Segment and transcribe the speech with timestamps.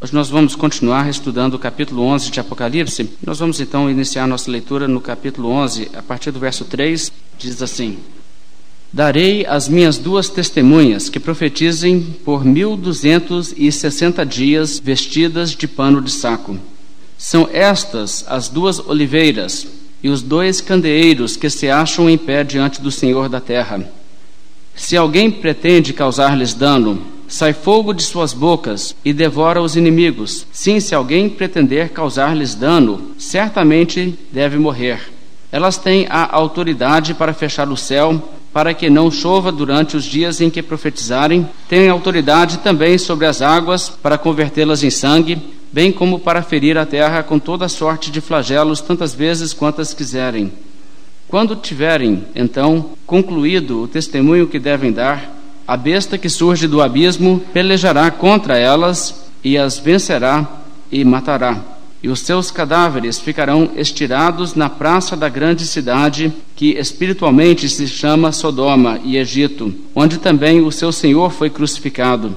[0.00, 3.10] Hoje nós vamos continuar estudando o capítulo 11 de Apocalipse.
[3.20, 7.60] Nós vamos então iniciar nossa leitura no capítulo 11, a partir do verso 3, diz
[7.60, 7.98] assim:
[8.92, 15.66] Darei as minhas duas testemunhas que profetizem por mil duzentos e sessenta dias vestidas de
[15.66, 16.56] pano de saco.
[17.18, 19.66] São estas as duas oliveiras
[20.00, 23.90] e os dois candeeiros que se acham em pé diante do Senhor da terra.
[24.76, 30.46] Se alguém pretende causar-lhes dano, sai fogo de suas bocas e devora os inimigos.
[30.50, 34.98] Sim, se alguém pretender causar-lhes dano, certamente deve morrer.
[35.52, 38.20] Elas têm a autoridade para fechar o céu,
[38.52, 41.48] para que não chova durante os dias em que profetizarem.
[41.68, 45.38] Têm autoridade também sobre as águas, para convertê-las em sangue,
[45.72, 50.52] bem como para ferir a terra com toda sorte de flagelos, tantas vezes quantas quiserem.
[51.28, 55.37] Quando tiverem, então, concluído o testemunho que devem dar,
[55.68, 60.48] a besta que surge do abismo pelejará contra elas e as vencerá
[60.90, 61.60] e matará.
[62.02, 68.32] E os seus cadáveres ficarão estirados na praça da grande cidade, que espiritualmente se chama
[68.32, 72.34] Sodoma e Egito, onde também o seu Senhor foi crucificado.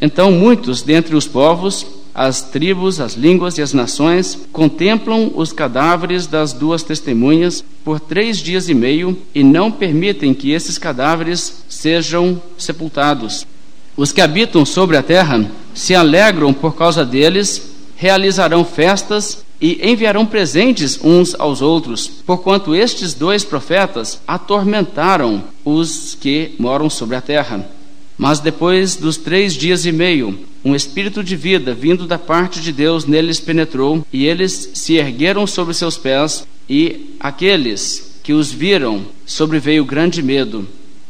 [0.00, 6.26] Então muitos dentre os povos as tribos, as línguas e as nações contemplam os cadáveres
[6.26, 12.40] das duas testemunhas por três dias e meio e não permitem que esses cadáveres sejam
[12.56, 13.44] sepultados.
[13.96, 20.24] Os que habitam sobre a terra se alegram por causa deles, realizarão festas e enviarão
[20.24, 27.68] presentes uns aos outros, porquanto estes dois profetas atormentaram os que moram sobre a terra.
[28.16, 32.70] Mas depois dos três dias e meio, um espírito de vida vindo da parte de
[32.70, 39.02] Deus neles penetrou, e eles se ergueram sobre seus pés, e aqueles que os viram
[39.26, 40.64] sobreveio grande medo.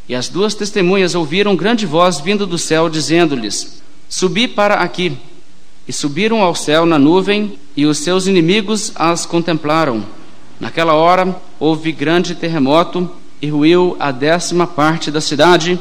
[0.09, 5.17] E as duas testemunhas ouviram grande voz vindo do céu, dizendo-lhes: Subi para aqui.
[5.87, 10.05] E subiram ao céu na nuvem, e os seus inimigos as contemplaram.
[10.61, 15.79] Naquela hora houve grande terremoto, e ruiu a décima parte da cidade,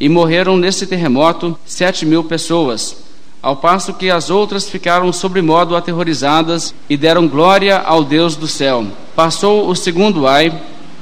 [0.00, 2.96] e morreram nesse terremoto sete mil pessoas,
[3.40, 8.84] ao passo que as outras ficaram sobremodo aterrorizadas e deram glória ao Deus do céu.
[9.14, 10.52] Passou o segundo ai,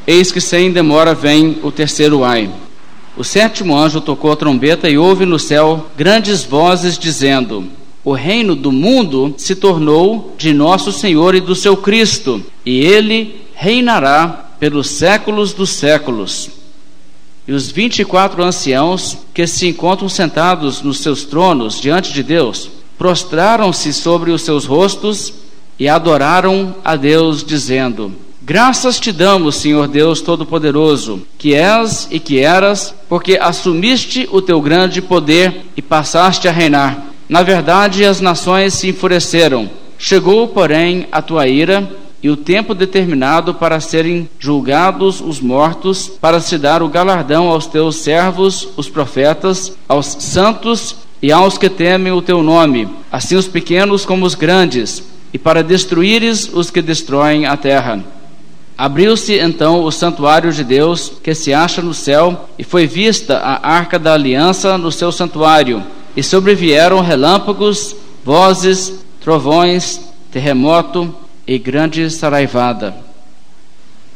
[0.06, 2.50] eis que sem demora vem o terceiro ai.
[3.16, 7.64] O sétimo anjo tocou a trombeta e houve no céu grandes vozes dizendo:
[8.02, 13.42] O reino do mundo se tornou de nosso Senhor e do seu Cristo, e ele
[13.54, 16.50] reinará pelos séculos dos séculos.
[17.46, 22.22] E os vinte e quatro anciãos que se encontram sentados nos seus tronos diante de
[22.22, 25.34] Deus, prostraram-se sobre os seus rostos
[25.78, 28.12] e adoraram a Deus, dizendo:
[28.44, 34.60] Graças te damos, Senhor Deus Todo-Poderoso, que és e que eras, porque assumiste o teu
[34.60, 37.06] grande poder e passaste a reinar.
[37.28, 39.70] Na verdade, as nações se enfureceram.
[39.96, 41.88] Chegou, porém, a tua ira
[42.20, 47.68] e o tempo determinado para serem julgados os mortos, para se dar o galardão aos
[47.68, 53.46] teus servos, os profetas, aos santos e aos que temem o teu nome, assim os
[53.46, 55.00] pequenos como os grandes,
[55.32, 58.04] e para destruíres os que destroem a terra.
[58.82, 63.74] Abriu-se então o santuário de Deus, que se acha no céu, e foi vista a
[63.74, 65.84] arca da aliança no seu santuário,
[66.16, 67.94] e sobrevieram relâmpagos,
[68.24, 70.00] vozes, trovões,
[70.32, 71.14] terremoto,
[71.46, 72.96] e grande saraivada.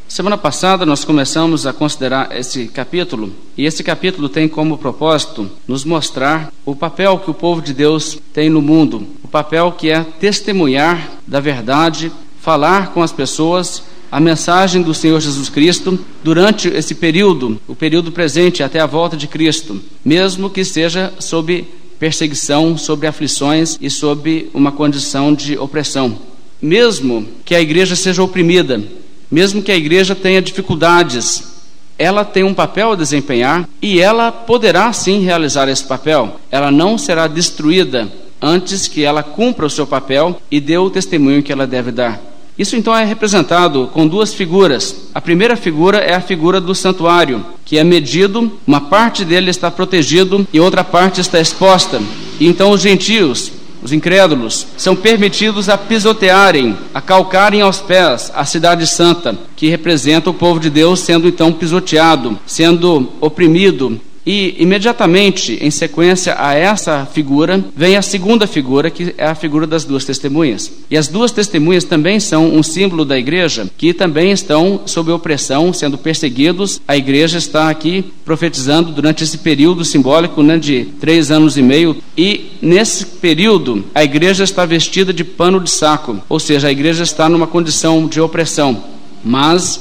[0.09, 5.85] Semana passada nós começamos a considerar esse capítulo, e esse capítulo tem como propósito nos
[5.85, 10.03] mostrar o papel que o povo de Deus tem no mundo, o papel que é
[10.03, 12.11] testemunhar da verdade,
[12.41, 18.13] falar com as pessoas a mensagem do Senhor Jesus Cristo durante esse período, o período
[18.13, 21.67] presente até a volta de Cristo, mesmo que seja sob
[21.99, 26.19] perseguição, sob aflições e sob uma condição de opressão
[26.61, 28.83] mesmo que a igreja seja oprimida,
[29.31, 31.57] mesmo que a igreja tenha dificuldades,
[31.99, 36.39] ela tem um papel a desempenhar e ela poderá sim realizar esse papel.
[36.51, 41.43] Ela não será destruída antes que ela cumpra o seu papel e dê o testemunho
[41.43, 42.21] que ela deve dar.
[42.59, 45.09] Isso então é representado com duas figuras.
[45.15, 49.71] A primeira figura é a figura do santuário, que é medido, uma parte dele está
[49.71, 52.01] protegido e outra parte está exposta.
[52.41, 53.53] E então os gentios
[53.87, 60.29] os incrédulos, são permitidos a pisotearem, a calcarem aos pés a cidade santa, que representa
[60.29, 67.07] o povo de Deus sendo então pisoteado, sendo oprimido E imediatamente, em sequência a essa
[67.07, 70.73] figura, vem a segunda figura, que é a figura das duas testemunhas.
[70.91, 75.73] E as duas testemunhas também são um símbolo da igreja, que também estão sob opressão,
[75.73, 76.81] sendo perseguidos.
[76.89, 81.97] A igreja está aqui profetizando durante esse período simbólico né, de três anos e meio.
[82.19, 87.05] E nesse período, a igreja está vestida de pano de saco, ou seja, a igreja
[87.05, 88.83] está numa condição de opressão,
[89.25, 89.81] mas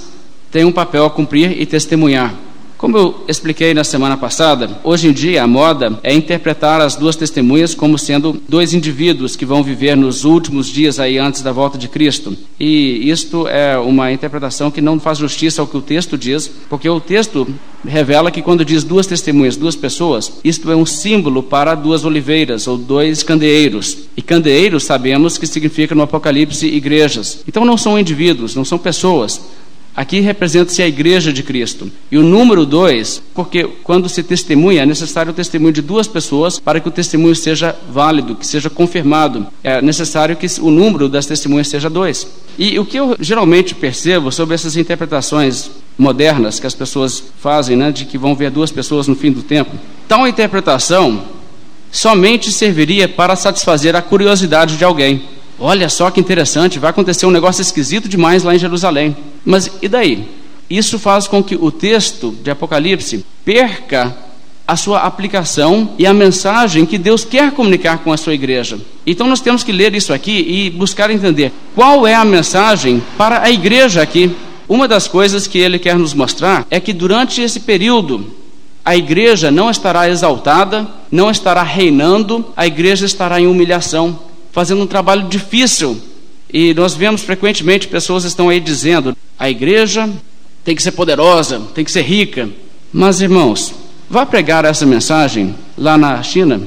[0.51, 2.44] tem um papel a cumprir e testemunhar.
[2.85, 7.15] Como eu expliquei na semana passada, hoje em dia a moda é interpretar as duas
[7.15, 11.79] testemunhas como sendo dois indivíduos que vão viver nos últimos dias aí antes da volta
[11.79, 12.37] de Cristo.
[12.59, 16.87] E isto é uma interpretação que não faz justiça ao que o texto diz, porque
[16.87, 17.47] o texto
[17.83, 22.67] revela que quando diz duas testemunhas, duas pessoas, isto é um símbolo para duas oliveiras
[22.67, 23.97] ou dois candeeiros.
[24.15, 27.39] E candeeiros sabemos que significa no Apocalipse igrejas.
[27.47, 29.41] Então não são indivíduos, não são pessoas,
[29.95, 31.89] Aqui representa-se a igreja de Cristo.
[32.12, 36.59] E o número dois, porque quando se testemunha, é necessário o testemunho de duas pessoas
[36.59, 39.47] para que o testemunho seja válido, que seja confirmado.
[39.63, 42.27] É necessário que o número das testemunhas seja dois.
[42.57, 47.89] E o que eu geralmente percebo sobre essas interpretações modernas que as pessoas fazem, né,
[47.89, 49.71] de que vão ver duas pessoas no fim do tempo,
[50.09, 51.24] tal interpretação
[51.89, 55.24] somente serviria para satisfazer a curiosidade de alguém.
[55.59, 59.15] Olha só que interessante, vai acontecer um negócio esquisito demais lá em Jerusalém.
[59.43, 60.27] Mas e daí?
[60.69, 64.15] Isso faz com que o texto de Apocalipse perca
[64.67, 68.79] a sua aplicação e a mensagem que Deus quer comunicar com a sua igreja.
[69.05, 73.43] Então nós temos que ler isso aqui e buscar entender qual é a mensagem para
[73.43, 74.35] a igreja aqui.
[74.67, 78.25] Uma das coisas que ele quer nos mostrar é que durante esse período
[78.83, 84.19] a igreja não estará exaltada, não estará reinando, a igreja estará em humilhação,
[84.55, 86.01] fazendo um trabalho difícil.
[86.51, 90.09] E nós vemos frequentemente pessoas estão aí dizendo: a igreja
[90.63, 92.49] tem que ser poderosa, tem que ser rica.
[92.93, 93.75] Mas, irmãos,
[94.09, 96.61] vá pregar essa mensagem lá na China.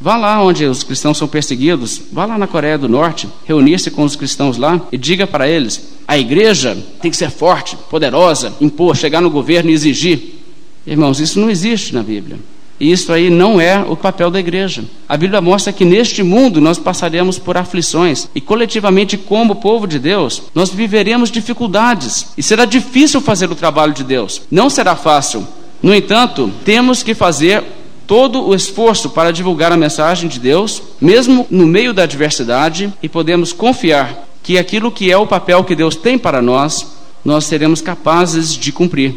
[0.00, 4.02] Vá lá onde os cristãos são perseguidos, vá lá na Coreia do Norte, reunir-se com
[4.02, 8.96] os cristãos lá e diga para eles: a igreja tem que ser forte, poderosa, impor,
[8.96, 10.40] chegar no governo e exigir.
[10.84, 12.38] Irmãos, isso não existe na Bíblia.
[12.80, 14.82] E isso aí não é o papel da igreja.
[15.06, 19.98] A Bíblia mostra que neste mundo nós passaremos por aflições e coletivamente, como povo de
[19.98, 24.40] Deus, nós viveremos dificuldades e será difícil fazer o trabalho de Deus.
[24.50, 25.46] Não será fácil.
[25.82, 27.62] No entanto, temos que fazer
[28.06, 33.10] todo o esforço para divulgar a mensagem de Deus, mesmo no meio da adversidade, e
[33.10, 36.86] podemos confiar que aquilo que é o papel que Deus tem para nós,
[37.22, 39.14] nós seremos capazes de cumprir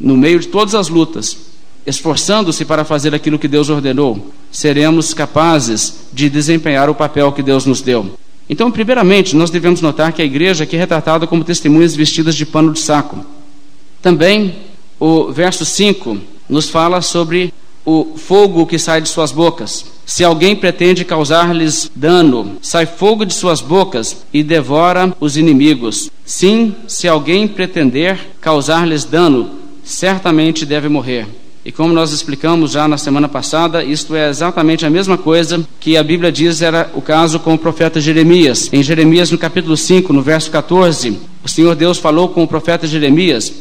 [0.00, 1.51] no meio de todas as lutas
[1.86, 7.66] esforçando-se para fazer aquilo que Deus ordenou, seremos capazes de desempenhar o papel que Deus
[7.66, 8.18] nos deu.
[8.48, 12.44] Então, primeiramente, nós devemos notar que a igreja aqui é retratada como testemunhas vestidas de
[12.44, 13.24] pano de saco.
[14.00, 14.54] Também,
[14.98, 16.18] o verso 5
[16.48, 17.52] nos fala sobre
[17.84, 19.84] o fogo que sai de suas bocas.
[20.04, 26.10] Se alguém pretende causar-lhes dano, sai fogo de suas bocas e devora os inimigos.
[26.24, 29.50] Sim, se alguém pretender causar-lhes dano,
[29.82, 31.26] certamente deve morrer.
[31.64, 35.96] E como nós explicamos já na semana passada, isto é exatamente a mesma coisa que
[35.96, 38.68] a Bíblia diz era o caso com o profeta Jeremias.
[38.72, 42.84] Em Jeremias, no capítulo 5, no verso 14, o Senhor Deus falou com o profeta
[42.84, 43.52] Jeremias: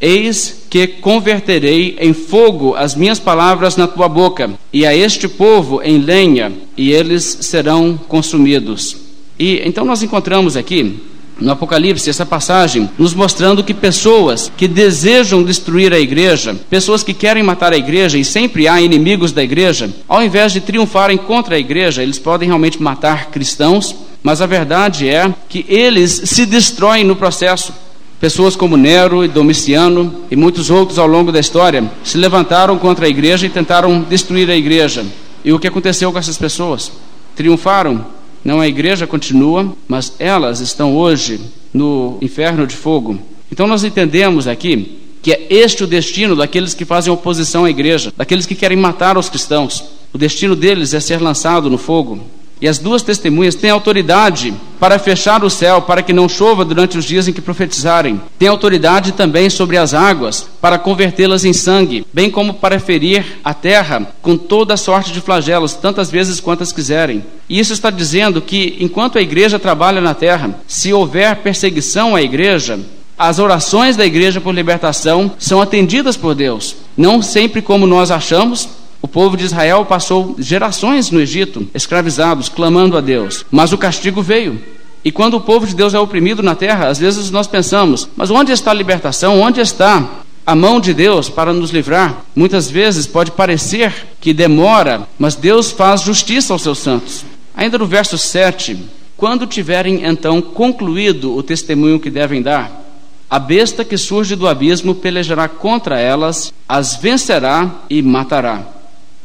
[0.00, 5.82] Eis que converterei em fogo as minhas palavras na tua boca, e a este povo
[5.82, 8.96] em lenha, e eles serão consumidos.
[9.36, 11.00] E então nós encontramos aqui
[11.40, 17.14] no Apocalipse, essa passagem, nos mostrando que pessoas que desejam destruir a igreja, pessoas que
[17.14, 21.56] querem matar a igreja, e sempre há inimigos da igreja, ao invés de triunfarem contra
[21.56, 27.04] a igreja, eles podem realmente matar cristãos, mas a verdade é que eles se destroem
[27.04, 27.72] no processo.
[28.20, 33.06] Pessoas como Nero e Domiciano e muitos outros ao longo da história se levantaram contra
[33.06, 35.06] a igreja e tentaram destruir a igreja.
[35.42, 36.92] E o que aconteceu com essas pessoas?
[37.34, 38.04] Triunfaram
[38.44, 41.40] não a igreja continua, mas elas estão hoje
[41.72, 43.18] no inferno de fogo.
[43.50, 48.12] Então nós entendemos aqui que é este o destino daqueles que fazem oposição à igreja,
[48.16, 49.84] daqueles que querem matar os cristãos.
[50.12, 52.20] O destino deles é ser lançado no fogo.
[52.60, 56.98] E as duas testemunhas têm autoridade para fechar o céu, para que não chova durante
[56.98, 58.20] os dias em que profetizarem.
[58.38, 63.54] Têm autoridade também sobre as águas, para convertê-las em sangue, bem como para ferir a
[63.54, 67.24] terra com toda sorte de flagelos, tantas vezes quantas quiserem.
[67.48, 72.22] E isso está dizendo que, enquanto a igreja trabalha na terra, se houver perseguição à
[72.22, 72.78] igreja,
[73.18, 76.76] as orações da igreja por libertação são atendidas por Deus.
[76.96, 78.66] Não sempre como nós achamos,
[79.02, 84.20] o povo de Israel passou gerações no Egito, escravizados, clamando a Deus, mas o castigo
[84.22, 84.60] veio.
[85.02, 88.30] E quando o povo de Deus é oprimido na terra, às vezes nós pensamos: mas
[88.30, 89.40] onde está a libertação?
[89.40, 90.06] Onde está
[90.46, 95.70] a mão de Deus para nos livrar, muitas vezes pode parecer que demora, mas Deus
[95.70, 97.24] faz justiça aos seus santos.
[97.56, 98.78] Ainda no verso 7,
[99.16, 102.80] quando tiverem então concluído o testemunho que devem dar,
[103.28, 108.79] a besta que surge do abismo pelejará contra elas, as vencerá e matará.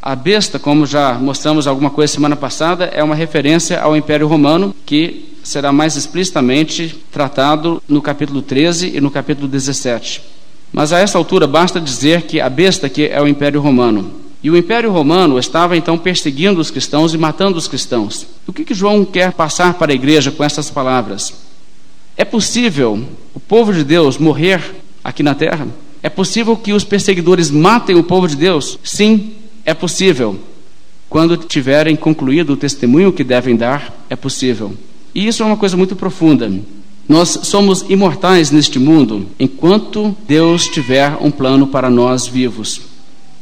[0.06, 4.76] A besta, como já mostramos alguma coisa semana passada, é uma referência ao Império Romano,
[4.86, 10.22] que será mais explicitamente tratado no capítulo 13 e no capítulo 17.
[10.72, 14.12] Mas a essa altura basta dizer que a besta que é o Império Romano.
[14.44, 18.28] E o Império Romano estava então perseguindo os cristãos e matando os cristãos.
[18.46, 21.34] O que, que João quer passar para a igreja com essas palavras?
[22.16, 24.62] É possível o povo de Deus morrer
[25.04, 25.68] aqui na terra?
[26.04, 28.78] É possível que os perseguidores matem o povo de Deus?
[28.84, 29.35] Sim,
[29.66, 30.40] é possível.
[31.10, 34.74] Quando tiverem concluído o testemunho que devem dar, é possível.
[35.14, 36.52] E isso é uma coisa muito profunda.
[37.08, 42.82] Nós somos imortais neste mundo enquanto Deus tiver um plano para nós vivos.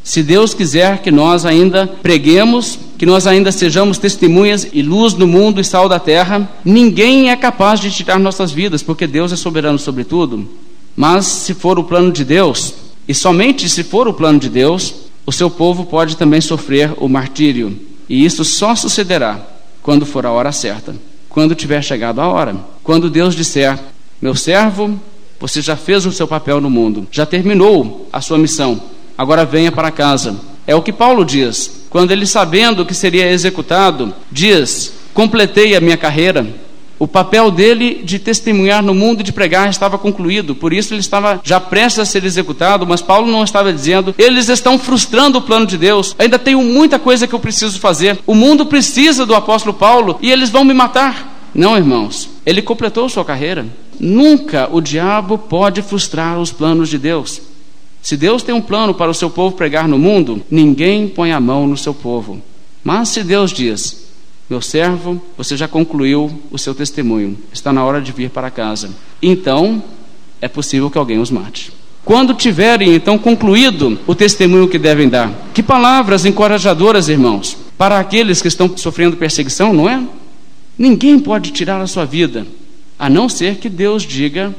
[0.04, 5.26] Se Deus quiser que nós ainda preguemos, que nós ainda sejamos testemunhas e luz no
[5.26, 9.38] mundo e sal da terra, ninguém é capaz de tirar nossas vidas, porque Deus é
[9.38, 10.46] soberano sobre tudo.
[10.94, 12.74] Mas se for o plano de Deus,
[13.08, 14.94] e somente se for o plano de Deus,
[15.26, 17.80] o seu povo pode também sofrer o martírio.
[18.10, 19.40] E isso só sucederá
[19.82, 20.94] quando for a hora certa
[21.34, 22.56] quando tiver chegado a hora.
[22.84, 23.78] Quando Deus disser:
[24.22, 25.00] Meu servo,
[25.40, 28.82] você já fez o seu papel no mundo, já terminou a sua missão,
[29.18, 30.40] agora venha para casa.
[30.66, 31.84] É o que Paulo diz.
[31.90, 36.48] Quando ele, sabendo que seria executado, diz: Completei a minha carreira,
[37.04, 41.02] o papel dele de testemunhar no mundo e de pregar estava concluído, por isso ele
[41.02, 45.42] estava já prestes a ser executado, mas Paulo não estava dizendo, eles estão frustrando o
[45.42, 49.36] plano de Deus, ainda tenho muita coisa que eu preciso fazer, o mundo precisa do
[49.36, 51.52] apóstolo Paulo e eles vão me matar.
[51.54, 53.66] Não, irmãos, ele completou sua carreira.
[54.00, 57.42] Nunca o diabo pode frustrar os planos de Deus.
[58.02, 61.40] Se Deus tem um plano para o seu povo pregar no mundo, ninguém põe a
[61.42, 62.42] mão no seu povo.
[62.82, 64.03] Mas se Deus diz,
[64.50, 68.90] meu servo, você já concluiu o seu testemunho, está na hora de vir para casa.
[69.22, 69.84] Então,
[70.42, 71.72] é possível que alguém os mate.
[72.06, 78.42] Quando tiverem então concluído o testemunho que devem dar, que palavras encorajadoras, irmãos, para aqueles
[78.42, 80.04] que estão sofrendo perseguição, não é?
[80.78, 82.46] Ninguém pode tirar a sua vida,
[83.00, 84.54] a não ser que Deus diga: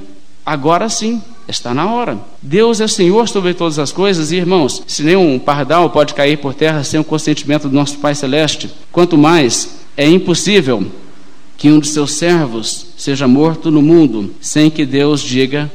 [0.45, 2.19] agora sim, está na hora.
[2.41, 6.55] Deus é Senhor sobre todas as coisas, e irmãos, se nenhum pardal pode cair por
[6.55, 10.85] terra sem o consentimento do nosso Pai Celeste, quanto mais é impossível
[11.57, 15.71] que um de seus servos seja morto no mundo sem que Deus diga: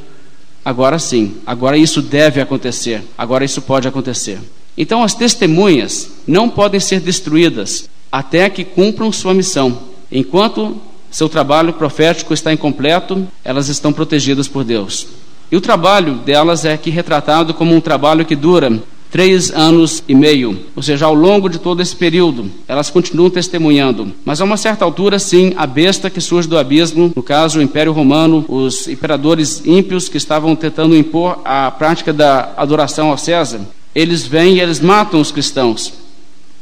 [0.64, 4.40] agora sim, agora isso deve acontecer, agora isso pode acontecer.
[4.78, 9.80] Então as testemunhas não podem ser destruídas até que cumpram sua missão.
[10.12, 10.80] Enquanto
[11.12, 15.08] seu trabalho profético está incompleto, elas estão protegidas por Deus.
[15.52, 18.80] E o trabalho delas é aqui retratado como um trabalho que dura
[19.12, 24.14] três anos e meio, ou seja, ao longo de todo esse período, elas continuam testemunhando.
[24.24, 27.62] Mas a uma certa altura, sim, a besta que surge do abismo, no caso o
[27.62, 33.62] Império Romano, os imperadores ímpios que estavam tentando impor a prática da adoração ao César,
[33.96, 35.92] eles vêm e eles matam os cristãos.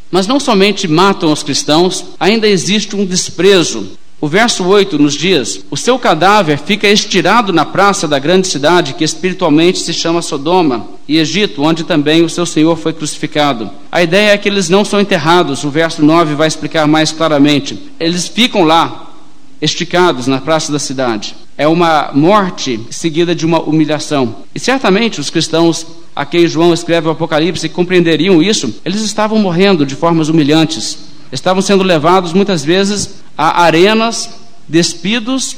[0.10, 3.88] Mas não somente matam os cristãos, ainda existe um desprezo
[4.19, 8.93] o verso 8 nos diz: O seu cadáver fica estirado na praça da grande cidade,
[8.93, 13.69] que espiritualmente se chama Sodoma, e Egito, onde também o seu Senhor foi crucificado.
[13.91, 17.77] A ideia é que eles não são enterrados, o verso 9 vai explicar mais claramente.
[18.00, 19.13] Eles ficam lá,
[19.62, 21.36] esticados na praça da cidade.
[21.57, 24.38] É uma morte seguida de uma humilhação.
[24.53, 25.86] E certamente os cristãos
[26.17, 30.97] a quem João escreve o Apocalipse compreenderiam isso, eles estavam morrendo de formas humilhantes.
[31.31, 34.29] Estavam sendo levados muitas vezes a arenas,
[34.67, 35.57] despidos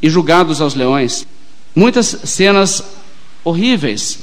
[0.00, 1.26] e julgados aos leões.
[1.74, 2.82] Muitas cenas
[3.44, 4.18] horríveis,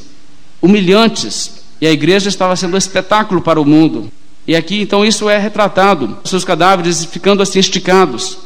[0.61, 4.11] humilhantes, e a igreja estava sendo um espetáculo para o mundo.
[4.47, 8.37] E aqui então isso é retratado, seus cadáveres ficando assim esticados.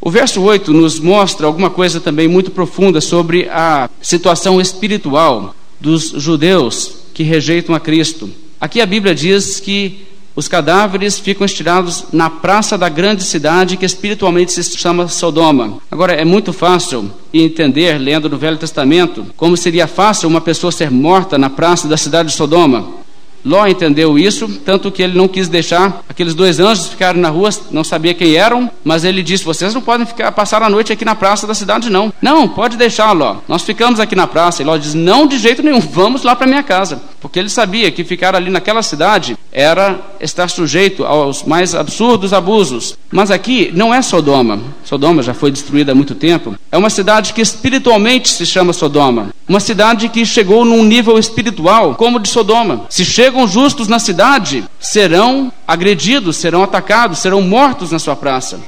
[0.00, 6.10] O verso 8 nos mostra alguma coisa também muito profunda sobre a situação espiritual dos
[6.10, 8.30] judeus que rejeitam a Cristo.
[8.60, 10.06] Aqui a Bíblia diz que
[10.40, 15.76] os cadáveres ficam estirados na praça da grande cidade que espiritualmente se chama Sodoma.
[15.90, 20.90] Agora, é muito fácil entender, lendo no Velho Testamento, como seria fácil uma pessoa ser
[20.90, 22.99] morta na praça da cidade de Sodoma.
[23.44, 27.50] Ló entendeu isso, tanto que ele não quis deixar aqueles dois anjos ficarem na rua,
[27.70, 31.04] não sabia quem eram, mas ele disse: Vocês não podem ficar, passar a noite aqui
[31.04, 32.12] na praça da cidade, não.
[32.20, 33.36] Não, pode deixar, Ló.
[33.48, 34.62] Nós ficamos aqui na praça.
[34.62, 37.00] E Ló diz: Não, de jeito nenhum, vamos lá para minha casa.
[37.20, 42.96] porque ele sabia que ficar ali naquela cidade era estar sujeito aos mais absurdos abusos.
[43.10, 44.58] Mas aqui não é Sodoma.
[44.84, 46.54] Sodoma já foi destruída há muito tempo.
[46.72, 49.30] É uma cidade que espiritualmente se chama Sodoma.
[49.48, 52.86] Uma cidade que chegou num nível espiritual como de Sodoma.
[52.88, 58.58] Se chegam justos na cidade, serão agredidos, serão atacados, serão mortos na sua praça.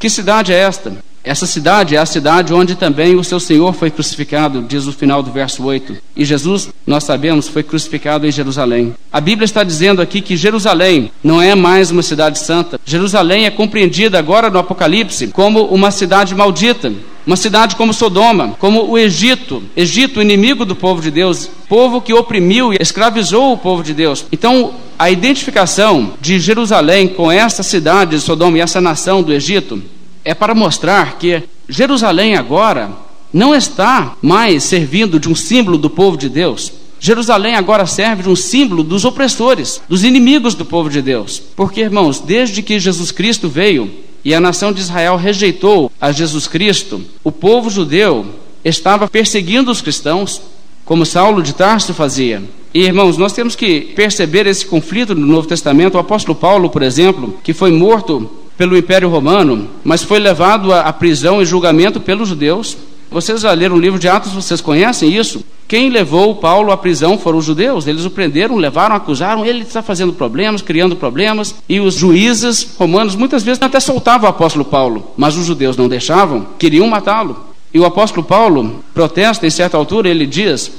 [0.00, 0.92] Que cidade é esta?
[1.22, 5.22] Essa cidade é a cidade onde também o seu Senhor foi crucificado, diz o final
[5.22, 5.96] do verso 8.
[6.16, 8.94] E Jesus, nós sabemos, foi crucificado em Jerusalém.
[9.12, 12.80] A Bíblia está dizendo aqui que Jerusalém não é mais uma cidade santa.
[12.84, 16.92] Jerusalém é compreendida agora no Apocalipse como uma cidade maldita.
[17.26, 22.14] Uma cidade como Sodoma, como o Egito, Egito, inimigo do povo de Deus, povo que
[22.14, 24.24] oprimiu e escravizou o povo de Deus.
[24.32, 29.82] Então, a identificação de Jerusalém com essa cidade de Sodoma e essa nação do Egito
[30.24, 32.90] é para mostrar que Jerusalém agora
[33.32, 36.72] não está mais servindo de um símbolo do povo de Deus.
[36.98, 41.40] Jerusalém agora serve de um símbolo dos opressores, dos inimigos do povo de Deus.
[41.56, 43.90] Porque, irmãos, desde que Jesus Cristo veio
[44.24, 48.26] e a nação de Israel rejeitou a Jesus Cristo, o povo judeu
[48.64, 50.42] estava perseguindo os cristãos,
[50.84, 52.42] como Saulo de Tarso fazia.
[52.72, 55.94] E, irmãos, nós temos que perceber esse conflito no Novo Testamento.
[55.94, 60.92] O apóstolo Paulo, por exemplo, que foi morto pelo Império Romano, mas foi levado à
[60.92, 62.76] prisão e julgamento pelos judeus.
[63.10, 65.44] Vocês já leram o livro de Atos, vocês conhecem isso?
[65.66, 67.86] Quem levou Paulo à prisão foram os judeus.
[67.86, 69.44] Eles o prenderam, levaram, acusaram.
[69.44, 71.54] Ele está fazendo problemas, criando problemas.
[71.68, 75.88] E os juízes romanos muitas vezes até soltavam o apóstolo Paulo, mas os judeus não
[75.88, 77.36] deixavam, queriam matá-lo.
[77.72, 80.72] E o apóstolo Paulo protesta em certa altura, ele diz: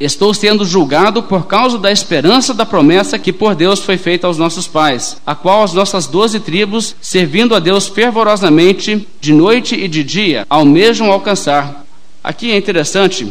[0.00, 4.38] Estou sendo julgado por causa da esperança da promessa que por Deus foi feita aos
[4.38, 9.88] nossos pais, a qual as nossas doze tribos, servindo a Deus fervorosamente, de noite e
[9.88, 11.84] de dia, almejam alcançar.
[12.22, 13.26] Aqui é interessante,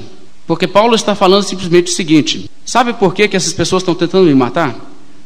[0.46, 4.26] porque Paulo está falando simplesmente o seguinte: sabe por que, que essas pessoas estão tentando
[4.26, 4.76] me matar?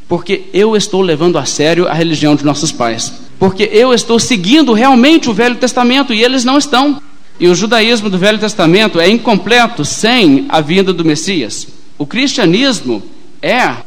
[0.07, 3.13] Porque eu estou levando a sério a religião de nossos pais.
[3.39, 7.01] Porque eu estou seguindo realmente o Velho Testamento e eles não estão.
[7.41, 11.67] E o judaísmo do Velho Testamento é incompleto sem a vinda do Messias.
[11.97, 13.01] O cristianismo
[13.41, 13.77] é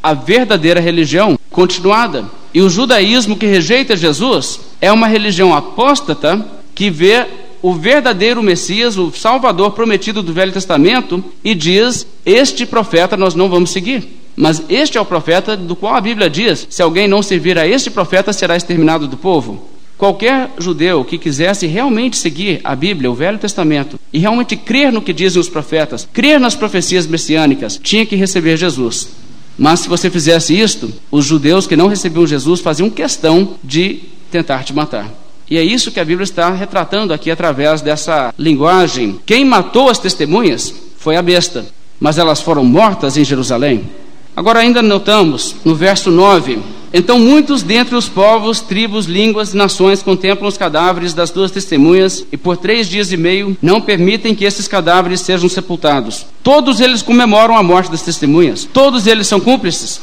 [0.00, 2.24] a verdadeira religião continuada.
[2.54, 7.26] E o judaísmo que rejeita Jesus é uma religião apóstata que vê
[7.60, 13.48] o verdadeiro Messias, o Salvador prometido do Velho Testamento, e diz: Este profeta nós não
[13.48, 14.06] vamos seguir.
[14.36, 17.66] Mas este é o profeta do qual a Bíblia diz: se alguém não servir a
[17.66, 19.73] este profeta, será exterminado do povo.
[19.96, 25.00] Qualquer judeu que quisesse realmente seguir a Bíblia, o Velho Testamento, e realmente crer no
[25.00, 29.08] que dizem os profetas, crer nas profecias messiânicas, tinha que receber Jesus.
[29.56, 34.64] Mas se você fizesse isto, os judeus que não recebiam Jesus faziam questão de tentar
[34.64, 35.08] te matar.
[35.48, 39.20] E é isso que a Bíblia está retratando aqui através dessa linguagem.
[39.24, 41.66] Quem matou as testemunhas foi a besta,
[42.00, 43.84] mas elas foram mortas em Jerusalém.
[44.34, 46.58] Agora, ainda notamos no verso 9
[46.96, 52.24] então muitos dentre os povos, tribos, línguas e nações contemplam os cadáveres das duas testemunhas
[52.30, 56.24] e por três dias e meio não permitem que esses cadáveres sejam sepultados.
[56.40, 58.68] Todos eles comemoram a morte das testemunhas.
[58.72, 60.00] Todos eles são cúmplices.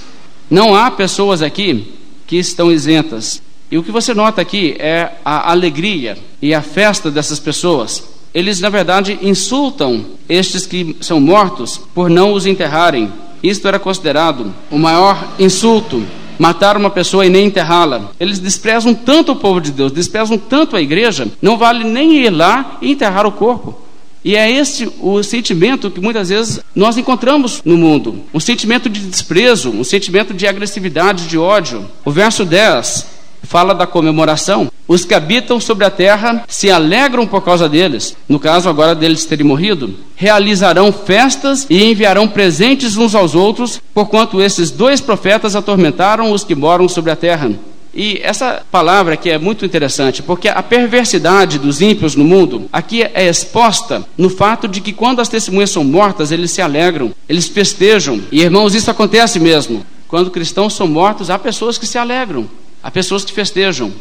[0.50, 1.94] Não há pessoas aqui
[2.28, 3.42] que estão isentas.
[3.72, 8.04] E o que você nota aqui é a alegria e a festa dessas pessoas.
[8.34, 13.14] Eles, na verdade, insultam estes que são mortos por não os enterrarem.
[13.42, 16.06] Isto era considerado o maior insulto
[16.42, 18.10] matar uma pessoa e nem enterrá-la.
[18.20, 22.32] Eles desprezam tanto o povo de Deus, desprezam tanto a igreja, não vale nem ir
[22.32, 23.80] lá e enterrar o corpo.
[24.26, 29.02] E é esse o sentimento que muitas vezes nós encontramos no mundo: um sentimento de
[29.02, 31.86] desprezo, um sentimento de agressividade, de ódio.
[32.04, 34.72] O verso 10 fala da comemoração.
[34.88, 39.26] Os que habitam sobre a terra se alegram por causa deles, no caso agora deles
[39.26, 39.96] terem morrido.
[40.16, 46.56] Realizarão festas e enviarão presentes uns aos outros, porquanto esses dois profetas atormentaram os que
[46.56, 47.52] moram sobre a terra.
[47.94, 53.04] E essa palavra aqui é muito interessante, porque a perversidade dos ímpios no mundo aqui
[53.04, 57.48] é exposta no fato de que quando as testemunhas são mortas, eles se alegram, eles
[57.48, 58.22] festejam.
[58.32, 59.86] E irmãos, isso acontece mesmo.
[60.08, 62.48] Quando cristãos são mortos, há pessoas que se alegram.
[62.84, 63.92] Há pessoas que festejam.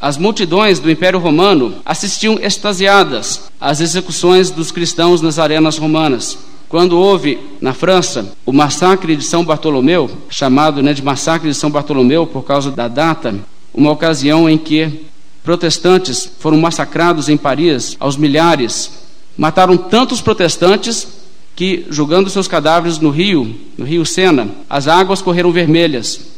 [0.00, 6.38] As multidões do Império Romano assistiam extasiadas às execuções dos cristãos nas arenas romanas.
[6.70, 11.70] Quando houve na França o massacre de São Bartolomeu, chamado né, de massacre de São
[11.70, 13.34] Bartolomeu por causa da data,
[13.74, 15.04] uma ocasião em que
[15.44, 18.90] protestantes foram massacrados em Paris aos milhares,
[19.36, 21.08] mataram tantos protestantes
[21.54, 26.29] que, jogando seus cadáveres no rio, no rio Sena, as águas correram vermelhas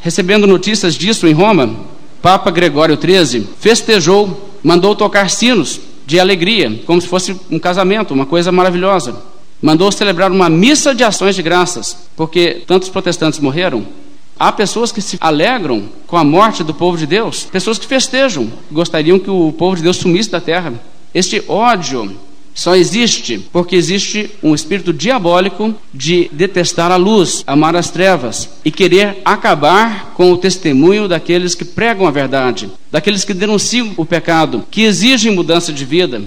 [0.00, 1.74] Recebendo notícias disso em Roma,
[2.22, 8.26] Papa Gregório XIII festejou, mandou tocar sinos de alegria, como se fosse um casamento, uma
[8.26, 9.14] coisa maravilhosa.
[9.60, 13.84] mandou celebrar uma missa de ações de graças, porque tantos protestantes morreram.
[14.38, 18.52] Há pessoas que se alegram com a morte do povo de Deus, pessoas que festejam,
[18.70, 20.72] gostariam que o povo de Deus sumisse da terra.
[21.12, 22.16] Este ódio
[22.58, 28.70] só existe porque existe um espírito diabólico de detestar a luz, amar as trevas e
[28.72, 34.64] querer acabar com o testemunho daqueles que pregam a verdade, daqueles que denunciam o pecado,
[34.72, 36.20] que exigem mudança de vida.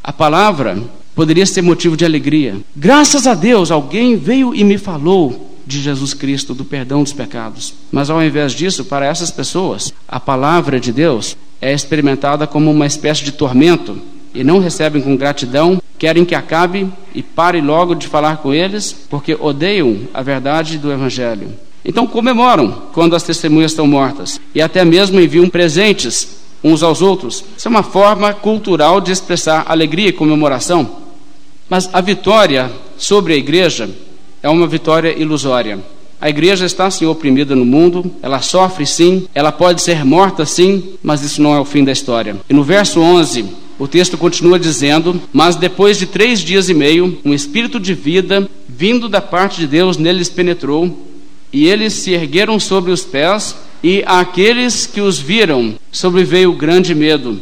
[0.00, 0.80] A palavra
[1.12, 2.58] poderia ser motivo de alegria.
[2.76, 7.74] Graças a Deus, alguém veio e me falou de Jesus Cristo, do perdão dos pecados.
[7.90, 12.86] Mas ao invés disso, para essas pessoas, a palavra de Deus é experimentada como uma
[12.86, 14.00] espécie de tormento
[14.36, 18.92] e não recebem com gratidão, querem que acabe e pare logo de falar com eles,
[19.08, 21.48] porque odeiam a verdade do Evangelho.
[21.84, 27.44] Então comemoram quando as testemunhas estão mortas e até mesmo enviam presentes uns aos outros.
[27.56, 30.88] Isso é uma forma cultural de expressar alegria e comemoração.
[31.68, 33.88] Mas a vitória sobre a igreja
[34.42, 35.78] é uma vitória ilusória.
[36.20, 40.94] A igreja está sim oprimida no mundo, ela sofre sim, ela pode ser morta sim,
[41.02, 42.36] mas isso não é o fim da história.
[42.48, 47.18] E no verso 11 o texto continua dizendo: Mas depois de três dias e meio,
[47.24, 51.06] um espírito de vida, vindo da parte de Deus, neles penetrou,
[51.52, 57.40] e eles se ergueram sobre os pés, e àqueles que os viram sobreveio grande medo.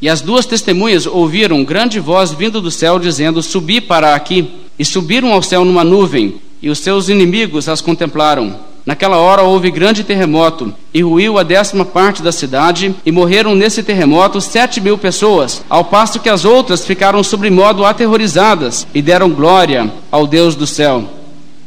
[0.00, 4.48] E as duas testemunhas ouviram grande voz vindo do céu, dizendo: Subi para aqui.
[4.78, 8.60] E subiram ao céu numa nuvem, e os seus inimigos as contemplaram.
[8.86, 13.82] Naquela hora houve grande terremoto, e ruiu a décima parte da cidade, e morreram nesse
[13.82, 19.92] terremoto sete mil pessoas, ao passo que as outras ficaram sobremodo aterrorizadas, e deram glória
[20.08, 21.02] ao Deus do céu.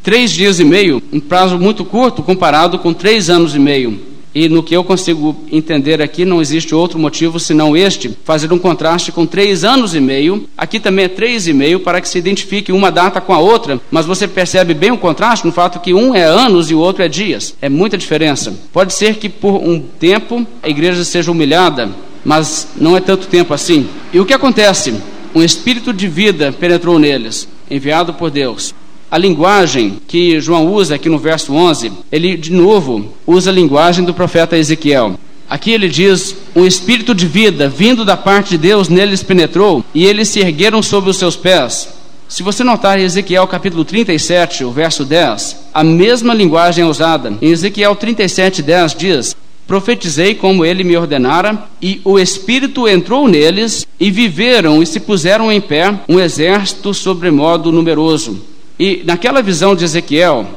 [0.02, 4.09] Três dias e meio, um prazo muito curto comparado com três anos e meio.
[4.34, 8.60] E no que eu consigo entender aqui, não existe outro motivo senão este, fazer um
[8.60, 10.48] contraste com três anos e meio.
[10.58, 13.82] Aqui também é três e meio, para que se identifique uma data com a outra,
[13.90, 17.04] mas você percebe bem o contraste no fato que um é anos e o outro
[17.04, 17.56] é dias.
[17.62, 18.54] É muita diferença.
[18.72, 21.90] Pode ser que por um tempo a igreja seja humilhada,
[22.24, 23.88] mas não é tanto tempo assim.
[24.14, 24.94] E o que acontece?
[25.34, 28.74] Um espírito de vida penetrou neles, enviado por Deus.
[29.12, 34.06] A linguagem que João usa aqui no verso 11, ele de novo usa a linguagem
[34.06, 35.20] do profeta Ezequiel.
[35.50, 40.06] Aqui ele diz: Um espírito de vida vindo da parte de Deus neles penetrou e
[40.06, 41.90] eles se ergueram sobre os seus pés.
[42.28, 47.34] Se você notar em Ezequiel capítulo 37, o verso 10, a mesma linguagem é usada.
[47.42, 53.88] Em Ezequiel 37, 10 diz: Profetizei como ele me ordenara, e o Espírito entrou neles,
[54.00, 58.49] e viveram e se puseram em pé um exército sobremodo numeroso.
[58.80, 60.48] E naquela visão de Ezequiel,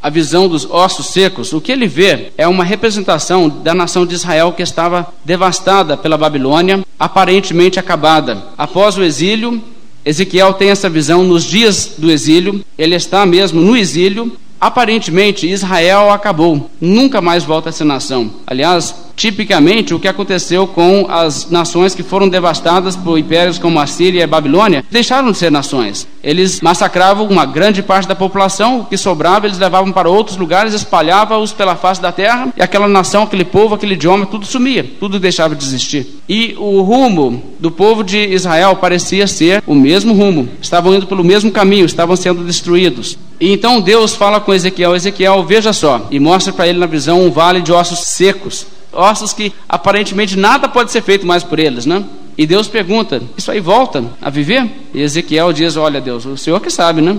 [0.00, 4.14] a visão dos ossos secos, o que ele vê é uma representação da nação de
[4.14, 8.40] Israel que estava devastada pela Babilônia, aparentemente acabada.
[8.56, 9.60] Após o exílio,
[10.04, 14.36] Ezequiel tem essa visão nos dias do exílio, ele está mesmo no exílio.
[14.60, 18.30] Aparentemente, Israel acabou, nunca mais volta a ser nação.
[18.46, 23.86] Aliás, tipicamente o que aconteceu com as nações que foram devastadas por impérios como a
[23.86, 26.06] Síria e a Babilônia, deixaram de ser nações.
[26.22, 30.74] Eles massacravam uma grande parte da população, o que sobrava eles levavam para outros lugares,
[30.74, 35.18] espalhavam-os pela face da terra, e aquela nação, aquele povo, aquele idioma, tudo sumia, tudo
[35.18, 36.06] deixava de existir.
[36.28, 41.24] E o rumo do povo de Israel parecia ser o mesmo rumo, estavam indo pelo
[41.24, 43.18] mesmo caminho, estavam sendo destruídos.
[43.40, 47.24] E então Deus fala com Ezequiel: Ezequiel, veja só, e mostra para ele na visão
[47.24, 51.86] um vale de ossos secos ossos que aparentemente nada pode ser feito mais por eles,
[51.86, 52.04] né?
[52.36, 54.70] E Deus pergunta: Isso aí volta a viver?
[54.94, 57.18] E Ezequiel diz: Olha, Deus, o Senhor que sabe, né?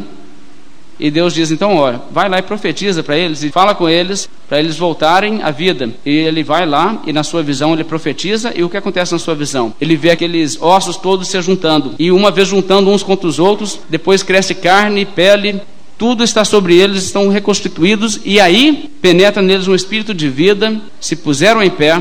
[1.00, 4.30] E Deus diz: Então, olha, vai lá e profetiza para eles e fala com eles
[4.48, 5.90] para eles voltarem à vida.
[6.06, 8.54] E ele vai lá e na sua visão ele profetiza.
[8.56, 9.74] E o que acontece na sua visão?
[9.82, 11.96] Ele vê aqueles ossos todos se juntando.
[11.98, 15.62] E uma vez juntando uns contra os outros, depois cresce carne, pele,
[16.04, 21.16] tudo está sobre eles, estão reconstituídos, e aí penetra neles um espírito de vida, se
[21.16, 21.98] puseram em pé,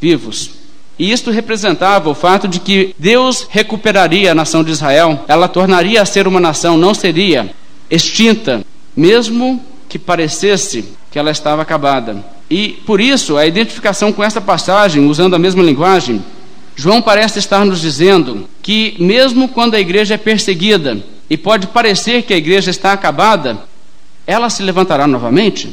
[0.00, 0.50] vivos.
[0.98, 6.02] E isto representava o fato de que Deus recuperaria a nação de Israel, ela tornaria
[6.02, 7.54] a ser uma nação, não seria
[7.88, 8.64] extinta,
[8.96, 12.24] mesmo que parecesse que ela estava acabada.
[12.50, 16.20] E por isso, a identificação com esta passagem, usando a mesma linguagem,
[16.74, 22.22] João parece estar nos dizendo que, mesmo quando a igreja é perseguida, e pode parecer
[22.22, 23.58] que a igreja está acabada,
[24.26, 25.70] ela se levantará novamente.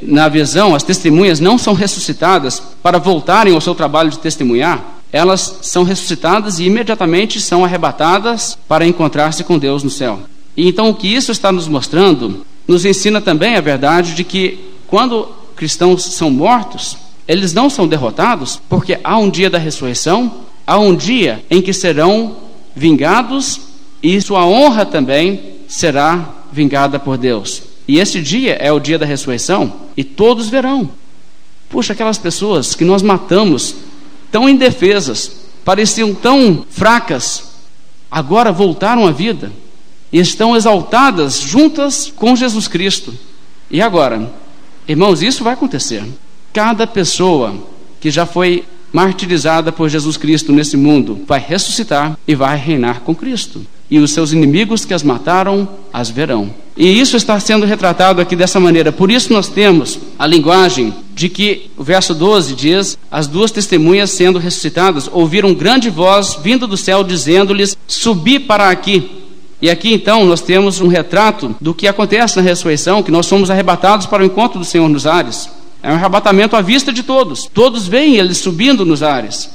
[0.00, 5.60] Na visão, as testemunhas não são ressuscitadas para voltarem ao seu trabalho de testemunhar, elas
[5.62, 10.20] são ressuscitadas e imediatamente são arrebatadas para encontrar-se com Deus no céu.
[10.56, 14.58] E então o que isso está nos mostrando, nos ensina também a verdade de que
[14.86, 20.32] quando cristãos são mortos, eles não são derrotados, porque há um dia da ressurreição,
[20.66, 22.36] há um dia em que serão
[22.74, 23.60] vingados
[24.02, 27.62] e sua honra também será vingada por Deus.
[27.86, 30.90] E esse dia é o dia da ressurreição, e todos verão.
[31.68, 33.74] Puxa, aquelas pessoas que nós matamos,
[34.30, 35.32] tão indefesas,
[35.64, 37.44] pareciam tão fracas,
[38.10, 39.52] agora voltaram à vida
[40.12, 43.14] e estão exaltadas juntas com Jesus Cristo.
[43.70, 44.32] E agora,
[44.86, 46.04] irmãos, isso vai acontecer.
[46.52, 47.54] Cada pessoa
[48.00, 53.14] que já foi martirizada por Jesus Cristo nesse mundo vai ressuscitar e vai reinar com
[53.14, 53.66] Cristo.
[53.90, 56.50] E os seus inimigos que as mataram as verão.
[56.76, 58.92] E isso está sendo retratado aqui dessa maneira.
[58.92, 64.10] Por isso nós temos a linguagem de que o verso 12 diz: As duas testemunhas
[64.10, 69.10] sendo ressuscitadas ouviram grande voz vindo do céu dizendo-lhes: Subi para aqui.
[69.60, 73.50] E aqui então nós temos um retrato do que acontece na ressurreição, que nós somos
[73.50, 75.50] arrebatados para o encontro do Senhor nos ares.
[75.82, 77.48] É um arrebatamento à vista de todos.
[77.52, 79.50] Todos veem ele subindo nos ares.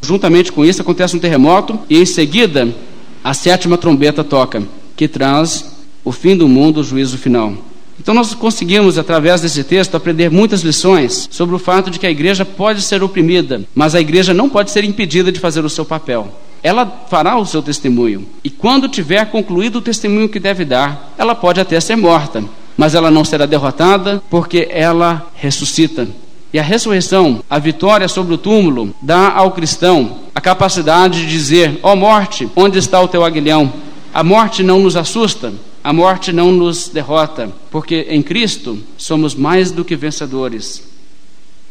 [0.00, 2.74] Juntamente com isso acontece um terremoto e em seguida
[3.22, 4.62] a sétima trombeta toca,
[4.96, 5.72] que traz
[6.04, 7.54] o fim do mundo, o juízo final.
[8.00, 12.10] Então nós conseguimos, através desse texto, aprender muitas lições sobre o fato de que a
[12.10, 15.84] igreja pode ser oprimida, mas a igreja não pode ser impedida de fazer o seu
[15.84, 16.28] papel.
[16.64, 21.34] Ela fará o seu testemunho, e quando tiver concluído o testemunho que deve dar, ela
[21.34, 22.42] pode até ser morta,
[22.76, 26.08] mas ela não será derrotada, porque ela ressuscita.
[26.52, 31.80] E a ressurreição, a vitória sobre o túmulo, dá ao cristão a capacidade de dizer:
[31.82, 33.72] Ó oh morte, onde está o teu aguilhão?
[34.12, 39.70] A morte não nos assusta, a morte não nos derrota, porque em Cristo somos mais
[39.70, 40.82] do que vencedores.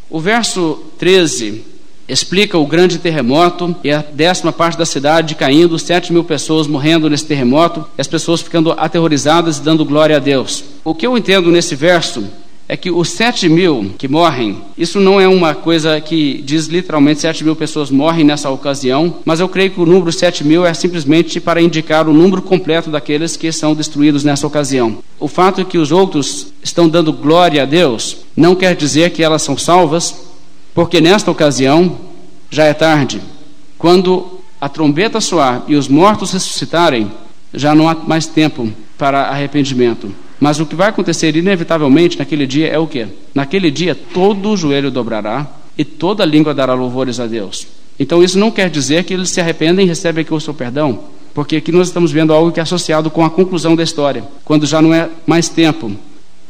[0.10, 1.64] O verso 13
[2.08, 7.10] explica o grande terremoto e a décima parte da cidade caindo, sete mil pessoas morrendo
[7.10, 10.64] nesse terremoto, e as pessoas ficando aterrorizadas e dando glória a Deus.
[10.84, 12.26] O que eu entendo nesse verso
[12.72, 17.20] é que os sete mil que morrem, isso não é uma coisa que diz literalmente
[17.20, 20.74] sete mil pessoas morrem nessa ocasião, mas eu creio que o número sete mil é
[20.74, 25.00] simplesmente para indicar o número completo daqueles que são destruídos nessa ocasião.
[25.20, 29.22] O fato de que os outros estão dando glória a Deus não quer dizer que
[29.22, 30.16] elas são salvas,
[30.74, 31.98] porque nesta ocasião
[32.50, 33.20] já é tarde.
[33.78, 37.12] Quando a trombeta soar e os mortos ressuscitarem,
[37.54, 40.10] já não há mais tempo para arrependimento.
[40.42, 43.06] Mas o que vai acontecer inevitavelmente naquele dia é o que?
[43.34, 47.68] Naquele dia todo o joelho dobrará e toda língua dará louvores a Deus.
[48.00, 51.04] Então isso não quer dizer que eles se arrependem e recebem aqui o seu perdão,
[51.32, 54.66] porque aqui nós estamos vendo algo que é associado com a conclusão da história, quando
[54.66, 55.92] já não é mais tempo.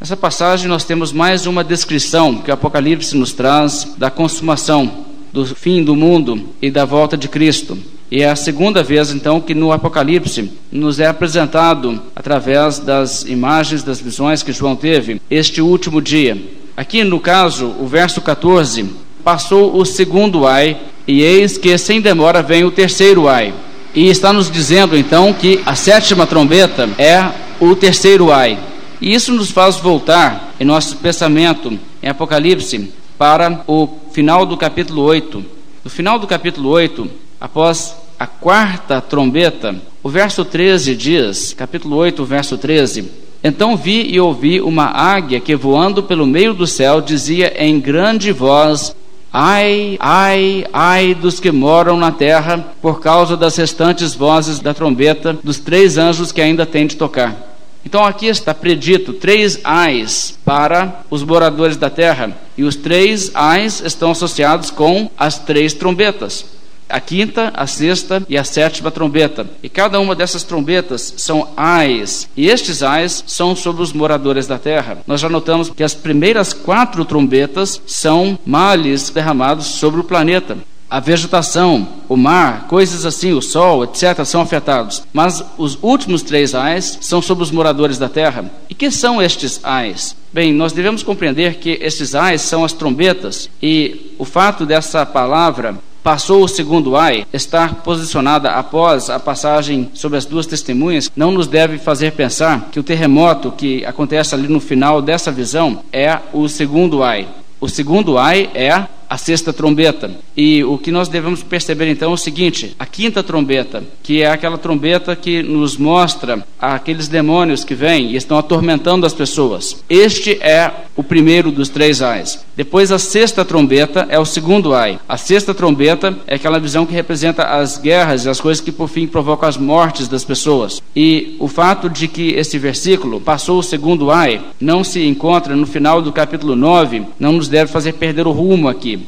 [0.00, 5.44] Nessa passagem nós temos mais uma descrição que o Apocalipse nos traz da consumação, do
[5.44, 7.76] fim do mundo e da volta de Cristo.
[8.12, 13.82] E é a segunda vez, então, que no Apocalipse nos é apresentado, através das imagens,
[13.82, 16.36] das visões que João teve, este último dia.
[16.76, 18.84] Aqui, no caso, o verso 14:
[19.24, 20.76] Passou o segundo ai,
[21.08, 23.54] e eis que sem demora vem o terceiro ai.
[23.94, 27.26] E está nos dizendo, então, que a sétima trombeta é
[27.58, 28.58] o terceiro ai.
[29.00, 35.00] E isso nos faz voltar em nosso pensamento em Apocalipse para o final do capítulo
[35.00, 35.42] 8.
[35.82, 42.24] No final do capítulo 8, após a quarta trombeta, o verso 13 diz, capítulo 8,
[42.24, 43.10] verso 13:
[43.42, 48.30] Então vi e ouvi uma águia que voando pelo meio do céu dizia em grande
[48.30, 48.94] voz:
[49.32, 55.36] Ai, ai, ai dos que moram na terra, por causa das restantes vozes da trombeta
[55.42, 57.56] dos três anjos que ainda têm de tocar.
[57.84, 63.82] Então aqui está predito três ais para os moradores da terra, e os três ais
[63.84, 66.61] estão associados com as três trombetas
[66.92, 69.46] a quinta, a sexta e a sétima trombeta.
[69.62, 74.58] E cada uma dessas trombetas são ais, e estes ais são sobre os moradores da
[74.58, 74.98] terra.
[75.06, 80.58] Nós já notamos que as primeiras quatro trombetas são males derramados sobre o planeta
[80.92, 85.02] a vegetação, o mar, coisas assim, o sol, etc., são afetados.
[85.10, 88.44] Mas os últimos três ais são sobre os moradores da terra.
[88.68, 90.14] E que são estes ais?
[90.30, 95.78] Bem, nós devemos compreender que estes ais são as trombetas, e o fato dessa palavra
[96.02, 101.46] passou o segundo ai, estar posicionada após a passagem sobre as duas testemunhas, não nos
[101.46, 106.48] deve fazer pensar que o terremoto que acontece ali no final dessa visão é o
[106.48, 107.28] segundo ai.
[107.60, 110.10] O segundo ai é a sexta trombeta.
[110.34, 114.30] E o que nós devemos perceber então é o seguinte: a quinta trombeta, que é
[114.30, 119.84] aquela trombeta que nos mostra aqueles demônios que vêm e estão atormentando as pessoas.
[119.90, 122.42] Este é o primeiro dos três ais.
[122.56, 124.98] Depois a sexta trombeta é o segundo ai.
[125.06, 128.88] A sexta trombeta é aquela visão que representa as guerras e as coisas que por
[128.88, 130.82] fim provocam as mortes das pessoas.
[130.96, 135.66] E o fato de que esse versículo passou o segundo ai não se encontra no
[135.66, 139.01] final do capítulo 9 não nos deve fazer perder o rumo aqui.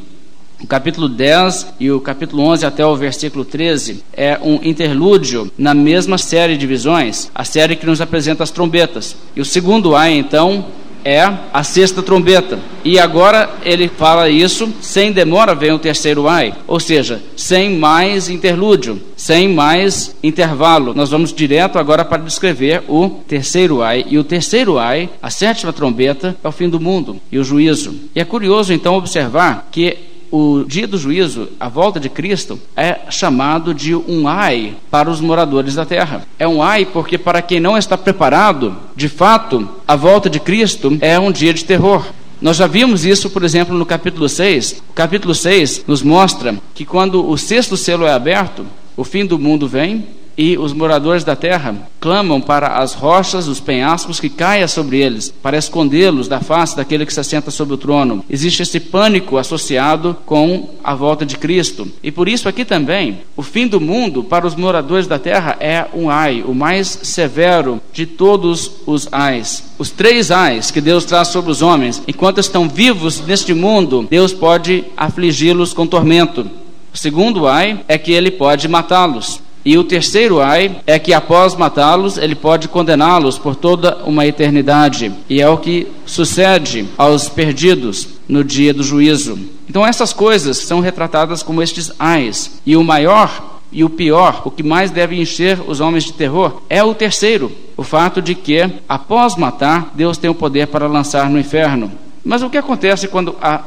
[0.63, 5.75] O capítulo 10 e o capítulo 11 até o versículo 13 é um interlúdio na
[5.75, 9.17] mesma série de visões, a série que nos apresenta as trombetas.
[9.37, 10.65] E o segundo ai, então,
[11.05, 11.21] é
[11.53, 12.59] a sexta trombeta.
[12.83, 18.31] E agora ele fala isso, sem demora vem o terceiro ai, ou seja, sem mais
[18.31, 20.95] interlúdio, sem mais intervalo.
[20.95, 24.07] Nós vamos direto agora para descrever o terceiro ai.
[24.09, 27.95] E o terceiro ai, a sétima trombeta, é o fim do mundo e o juízo.
[28.15, 33.03] E é curioso então observar que o dia do juízo, a volta de Cristo, é
[33.09, 36.27] chamado de um ai para os moradores da terra.
[36.37, 40.99] É um ai porque, para quem não está preparado, de fato, a volta de Cristo
[41.01, 42.05] é um dia de terror.
[42.41, 44.83] Nós já vimos isso, por exemplo, no capítulo 6.
[44.91, 48.67] O capítulo 6 nos mostra que quando o sexto selo é aberto,
[48.97, 50.05] o fim do mundo vem
[50.37, 55.33] e os moradores da terra clamam para as rochas, os penhascos que caia sobre eles,
[55.43, 58.25] para escondê-los da face daquele que se assenta sobre o trono.
[58.29, 61.89] Existe esse pânico associado com a volta de Cristo.
[62.03, 65.87] E por isso aqui também, o fim do mundo para os moradores da terra é
[65.95, 69.65] um ai, o mais severo de todos os ais.
[69.79, 74.33] Os três ais que Deus traz sobre os homens, enquanto estão vivos neste mundo, Deus
[74.33, 76.47] pode afligi-los com tormento.
[76.93, 79.41] O segundo ai é que ele pode matá-los.
[79.65, 85.11] E o terceiro ai é que após matá-los, ele pode condená-los por toda uma eternidade.
[85.29, 89.39] E é o que sucede aos perdidos no dia do juízo.
[89.69, 92.61] Então essas coisas são retratadas como estes ais.
[92.67, 96.63] E o maior e o pior, o que mais deve encher os homens de terror,
[96.71, 101.29] é o terceiro, o fato de que, após matar, Deus tem o poder para lançar
[101.29, 101.91] no inferno.
[102.25, 103.63] Mas o que acontece quando a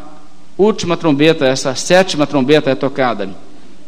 [0.57, 3.29] última trombeta, essa sétima trombeta é tocada?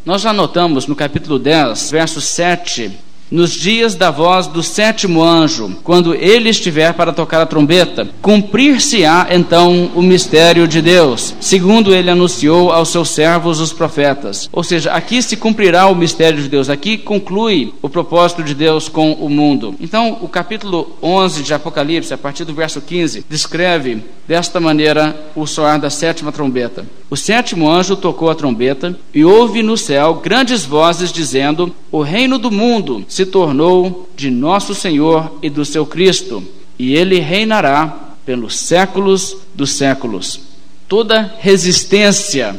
[0.09, 2.97] Nós já notamos no capítulo 10, verso 7,
[3.31, 9.27] nos dias da voz do sétimo anjo, quando ele estiver para tocar a trombeta, cumprir-se-á
[9.31, 14.49] então o mistério de Deus, segundo ele anunciou aos seus servos os profetas.
[14.51, 18.87] Ou seja, aqui se cumprirá o mistério de Deus, aqui conclui o propósito de Deus
[18.87, 19.75] com o mundo.
[19.79, 25.45] Então, o capítulo 11 de Apocalipse, a partir do verso 15, descreve desta maneira o
[25.47, 26.85] soar da sétima trombeta.
[27.09, 32.37] O sétimo anjo tocou a trombeta e houve no céu grandes vozes dizendo: O reino
[32.37, 36.41] do mundo se tornou de nosso Senhor e do seu Cristo,
[36.77, 37.93] e ele reinará
[38.25, 40.39] pelos séculos dos séculos.
[40.87, 42.55] Toda resistência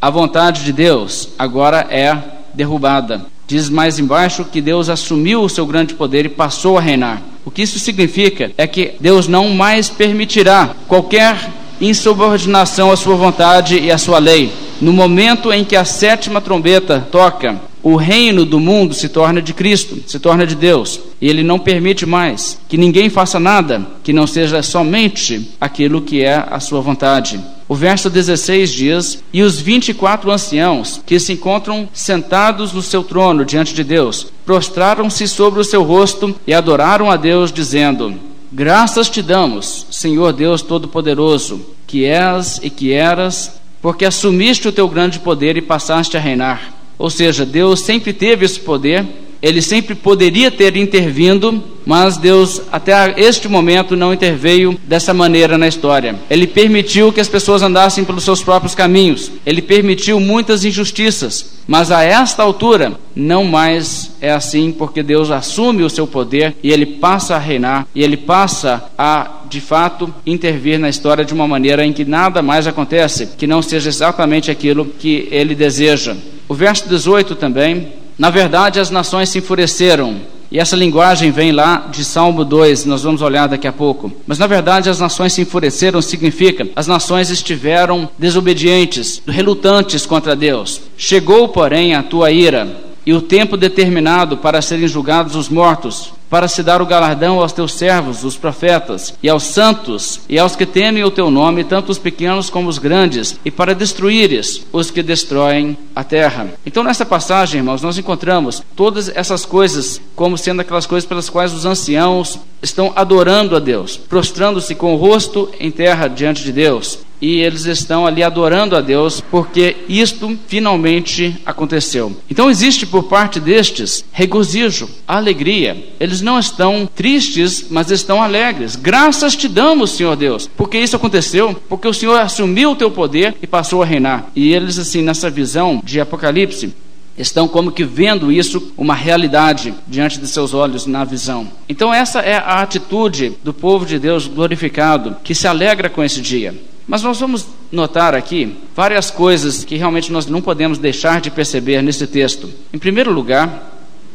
[0.00, 2.16] à vontade de Deus agora é
[2.54, 3.26] derrubada.
[3.48, 7.20] Diz mais embaixo que Deus assumiu o seu grande poder e passou a reinar.
[7.44, 13.76] O que isso significa é que Deus não mais permitirá qualquer insubordinação à sua vontade
[13.76, 14.52] e à sua lei.
[14.80, 19.54] No momento em que a sétima trombeta toca, o reino do mundo se torna de
[19.54, 20.98] Cristo, se torna de Deus.
[21.20, 26.20] E ele não permite mais que ninguém faça nada que não seja somente aquilo que
[26.20, 27.40] é a sua vontade.
[27.68, 33.44] O verso 16 diz: E os 24 anciãos que se encontram sentados no seu trono
[33.44, 38.14] diante de Deus, prostraram-se sobre o seu rosto e adoraram a Deus, dizendo:
[38.52, 44.88] Graças te damos, Senhor Deus Todo-Poderoso, que és e que eras, porque assumiste o teu
[44.88, 46.75] grande poder e passaste a reinar.
[46.98, 49.04] Ou seja, Deus sempre teve esse poder,
[49.42, 55.68] ele sempre poderia ter intervindo, mas Deus até este momento não interveio dessa maneira na
[55.68, 56.16] história.
[56.30, 59.30] Ele permitiu que as pessoas andassem pelos seus próprios caminhos.
[59.44, 65.82] Ele permitiu muitas injustiças, mas a esta altura não mais é assim, porque Deus assume
[65.82, 70.78] o seu poder e ele passa a reinar e ele passa a de fato intervir
[70.78, 74.84] na história de uma maneira em que nada mais acontece que não seja exatamente aquilo
[74.84, 76.16] que ele deseja.
[76.48, 77.92] O verso 18 também.
[78.18, 80.16] Na verdade, as nações se enfureceram.
[80.50, 84.12] E essa linguagem vem lá de Salmo 2, nós vamos olhar daqui a pouco.
[84.26, 90.80] Mas na verdade, as nações se enfureceram significa as nações estiveram desobedientes, relutantes contra Deus.
[90.96, 92.68] Chegou, porém, a tua ira
[93.04, 97.52] e o tempo determinado para serem julgados os mortos para se dar o galardão aos
[97.52, 101.90] teus servos, os profetas, e aos santos, e aos que temem o teu nome, tanto
[101.90, 106.48] os pequenos como os grandes, e para destruíres os que destroem a terra.
[106.64, 111.52] Então, nessa passagem, irmãos, nós encontramos todas essas coisas como sendo aquelas coisas pelas quais
[111.52, 116.98] os anciãos estão adorando a Deus, prostrando-se com o rosto em terra diante de Deus,
[117.20, 122.16] e eles estão ali adorando a Deus porque isto finalmente aconteceu.
[122.30, 125.94] Então existe por parte destes regozijo, alegria.
[125.98, 128.76] Eles não estão tristes, mas estão alegres.
[128.76, 133.34] Graças te damos, Senhor Deus, porque isso aconteceu, porque o Senhor assumiu o teu poder
[133.42, 134.26] e passou a reinar.
[134.34, 136.74] E eles assim nessa visão de Apocalipse
[137.16, 141.48] estão como que vendo isso uma realidade diante de seus olhos na visão.
[141.68, 146.20] Então essa é a atitude do povo de Deus glorificado que se alegra com esse
[146.20, 146.54] dia.
[146.86, 151.82] Mas nós vamos notar aqui várias coisas que realmente nós não podemos deixar de perceber
[151.82, 152.48] nesse texto.
[152.72, 153.72] Em primeiro lugar,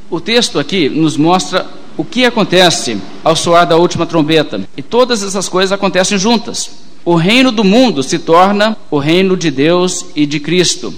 [0.10, 1.66] o texto aqui nos mostra
[1.98, 4.62] o que acontece ao soar da última trombeta.
[4.78, 6.72] E todas essas coisas acontecem juntas.
[7.04, 10.94] O reino do mundo se torna o reino de Deus e de Cristo.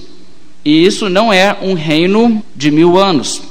[0.63, 3.41] E isso não é um reino de mil anos,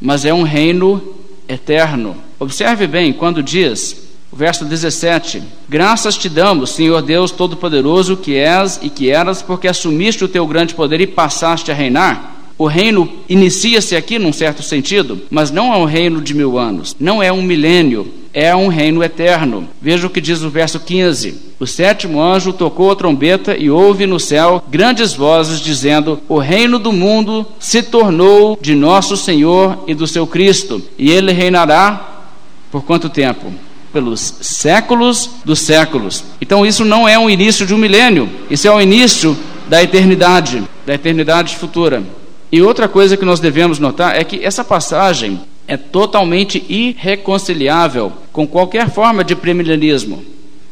[0.00, 1.00] mas é um reino
[1.48, 2.16] eterno.
[2.38, 3.96] Observe bem quando diz,
[4.32, 10.24] verso 17: Graças te damos, Senhor Deus Todo-Poderoso, que és e que eras, porque assumiste
[10.24, 12.32] o teu grande poder e passaste a reinar.
[12.56, 16.94] O reino inicia-se aqui num certo sentido, mas não é um reino de mil anos,
[17.00, 19.68] não é um milênio, é um reino eterno.
[19.80, 24.06] Veja o que diz o verso 15: O sétimo anjo tocou a trombeta e houve
[24.06, 29.94] no céu grandes vozes dizendo: O reino do mundo se tornou de nosso Senhor e
[29.94, 32.24] do seu Cristo, e ele reinará
[32.70, 33.52] por quanto tempo?
[33.92, 36.24] Pelos séculos dos séculos.
[36.40, 39.36] Então, isso não é o início de um milênio, isso é o início
[39.68, 42.02] da eternidade, da eternidade futura.
[42.50, 48.46] E outra coisa que nós devemos notar é que essa passagem é totalmente irreconciliável com
[48.46, 50.22] qualquer forma de premilenialismo.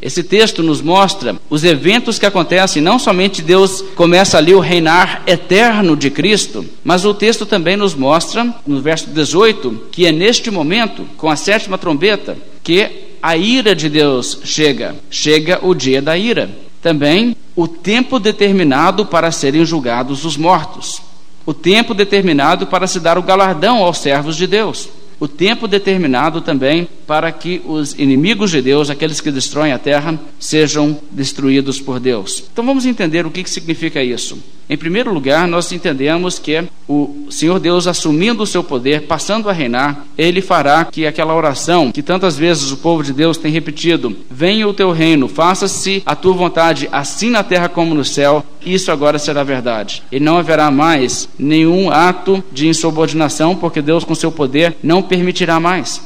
[0.02, 5.22] Esse texto nos mostra os eventos que acontecem, não somente Deus começa ali o reinar
[5.26, 10.50] eterno de Cristo, mas o texto também nos mostra, no verso 18, que é neste
[10.50, 16.16] momento, com a sétima trombeta, que a ira de Deus chega, chega o dia da
[16.16, 16.50] ira.
[16.82, 21.02] Também o tempo determinado para serem julgados os mortos
[21.44, 26.40] o tempo determinado para se dar o galardão aos servos de Deus, o tempo determinado
[26.40, 32.00] também para que os inimigos de Deus, aqueles que destroem a terra, sejam destruídos por
[32.00, 32.44] Deus.
[32.52, 34.38] Então vamos entender o que, que significa isso.
[34.70, 39.52] Em primeiro lugar, nós entendemos que o Senhor Deus, assumindo o seu poder, passando a
[39.52, 44.16] reinar, ele fará que aquela oração que tantas vezes o povo de Deus tem repetido:
[44.30, 48.92] Venha o teu reino, faça-se a tua vontade, assim na terra como no céu, isso
[48.92, 50.04] agora será verdade.
[50.12, 55.58] E não haverá mais nenhum ato de insubordinação, porque Deus, com seu poder, não permitirá
[55.58, 56.00] mais.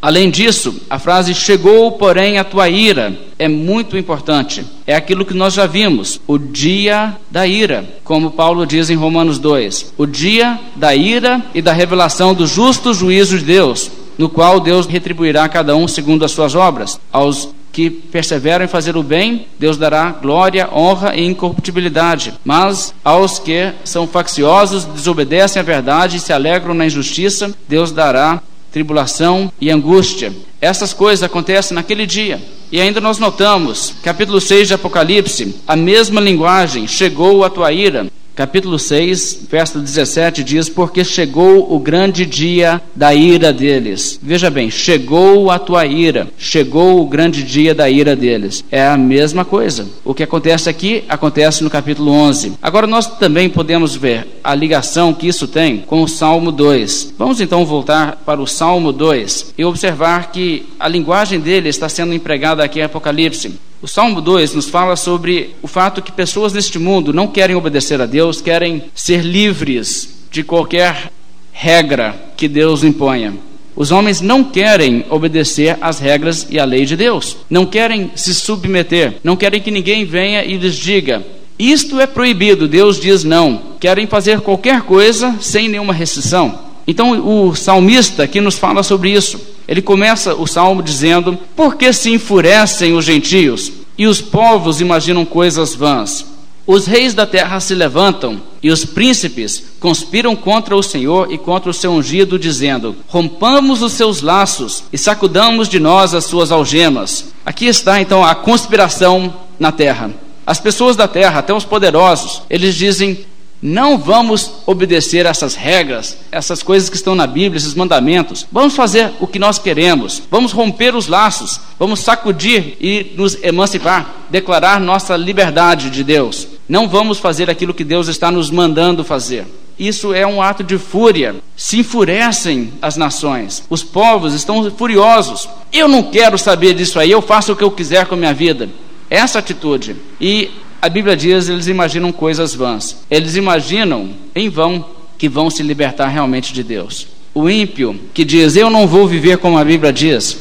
[0.00, 4.62] Além disso, a frase chegou, porém, a tua ira é muito importante.
[4.86, 9.38] É aquilo que nós já vimos, o dia da ira, como Paulo diz em Romanos
[9.38, 9.94] 2.
[9.96, 14.86] O dia da ira e da revelação do justo juízo de Deus, no qual Deus
[14.86, 17.00] retribuirá a cada um segundo as suas obras.
[17.10, 22.34] Aos que perseveram em fazer o bem, Deus dará glória, honra e incorruptibilidade.
[22.44, 28.42] Mas aos que são facciosos, desobedecem à verdade e se alegram na injustiça, Deus dará
[28.70, 30.32] tribulação e angústia.
[30.60, 32.40] Essas coisas acontecem naquele dia.
[32.70, 38.06] E ainda nós notamos, capítulo 6 de Apocalipse, a mesma linguagem, chegou a tua ira,
[38.40, 44.18] capítulo 6, verso 17 diz: Porque chegou o grande dia da ira deles.
[44.22, 48.64] Veja bem, chegou a tua ira, chegou o grande dia da ira deles.
[48.70, 49.86] É a mesma coisa.
[50.02, 52.54] O que acontece aqui acontece no capítulo 11.
[52.62, 57.16] Agora nós também podemos ver a ligação que isso tem com o Salmo 2.
[57.18, 62.14] Vamos então voltar para o Salmo 2 e observar que a linguagem dele está sendo
[62.14, 63.60] empregada aqui em Apocalipse.
[63.82, 68.00] O Salmo 2 nos fala sobre o fato que pessoas neste mundo não querem obedecer
[68.00, 71.10] a Deus, querem ser livres de qualquer
[71.50, 73.34] regra que Deus imponha.
[73.74, 78.34] Os homens não querem obedecer às regras e à lei de Deus, não querem se
[78.34, 81.24] submeter, não querem que ninguém venha e lhes diga:
[81.60, 83.60] isto é proibido, Deus diz não.
[83.78, 86.58] Querem fazer qualquer coisa sem nenhuma restrição.
[86.86, 87.12] Então
[87.48, 89.38] o salmista aqui nos fala sobre isso.
[89.70, 95.24] Ele começa o salmo dizendo: Por que se enfurecem os gentios e os povos imaginam
[95.24, 96.26] coisas vãs?
[96.66, 101.70] Os reis da terra se levantam e os príncipes conspiram contra o Senhor e contra
[101.70, 107.26] o seu ungido, dizendo: Rompamos os seus laços e sacudamos de nós as suas algemas.
[107.46, 110.10] Aqui está então a conspiração na terra.
[110.44, 113.24] As pessoas da terra, até os poderosos, eles dizem:
[113.62, 118.46] não vamos obedecer essas regras, essas coisas que estão na Bíblia, esses mandamentos.
[118.50, 120.22] Vamos fazer o que nós queremos.
[120.30, 121.60] Vamos romper os laços.
[121.78, 126.48] Vamos sacudir e nos emancipar, declarar nossa liberdade de Deus.
[126.68, 129.46] Não vamos fazer aquilo que Deus está nos mandando fazer.
[129.78, 131.36] Isso é um ato de fúria.
[131.56, 133.62] Se enfurecem as nações.
[133.68, 135.48] Os povos estão furiosos.
[135.72, 137.10] Eu não quero saber disso aí.
[137.10, 138.68] Eu faço o que eu quiser com a minha vida.
[139.08, 139.96] Essa atitude.
[140.20, 140.50] E
[140.80, 143.04] a Bíblia diz, eles imaginam coisas vãs.
[143.10, 144.84] Eles imaginam em vão
[145.18, 147.06] que vão se libertar realmente de Deus.
[147.34, 150.38] O ímpio que diz, eu não vou viver como a Bíblia diz,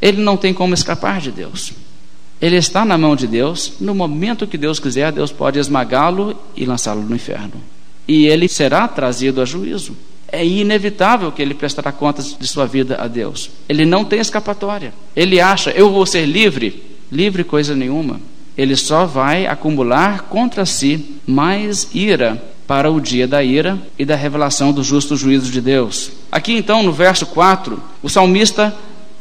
[0.00, 1.72] ele não tem como escapar de Deus.
[2.40, 6.64] Ele está na mão de Deus, no momento que Deus quiser, Deus pode esmagá-lo e
[6.64, 7.54] lançá-lo no inferno.
[8.06, 9.96] E ele será trazido a juízo.
[10.30, 13.50] É inevitável que ele prestará contas de sua vida a Deus.
[13.68, 14.94] Ele não tem escapatória.
[15.14, 16.82] Ele acha, eu vou ser livre.
[17.10, 18.20] Livre coisa nenhuma.
[18.58, 24.16] Ele só vai acumular contra si mais ira para o dia da ira e da
[24.16, 26.10] revelação do justo juízo de Deus.
[26.30, 28.74] Aqui então, no verso 4, o salmista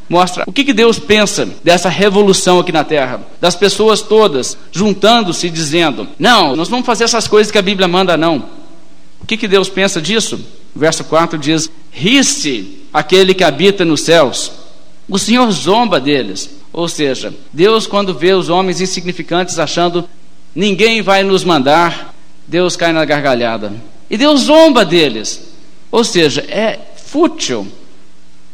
[0.09, 5.51] mostra o que, que Deus pensa dessa revolução aqui na terra, das pessoas todas juntando-se
[5.51, 8.43] dizendo: Não, nós vamos fazer essas coisas que a Bíblia manda, não.
[9.21, 10.39] O que, que Deus pensa disso?
[10.75, 14.51] O verso 4 diz: Ri-se aquele que habita nos céus,
[15.07, 16.56] o Senhor zomba deles.
[16.77, 20.07] Ou seja, Deus, quando vê os homens insignificantes achando
[20.53, 22.13] ninguém vai nos mandar,
[22.47, 23.73] Deus cai na gargalhada.
[24.07, 25.41] E Deus zomba deles.
[25.89, 27.67] Ou seja, é fútil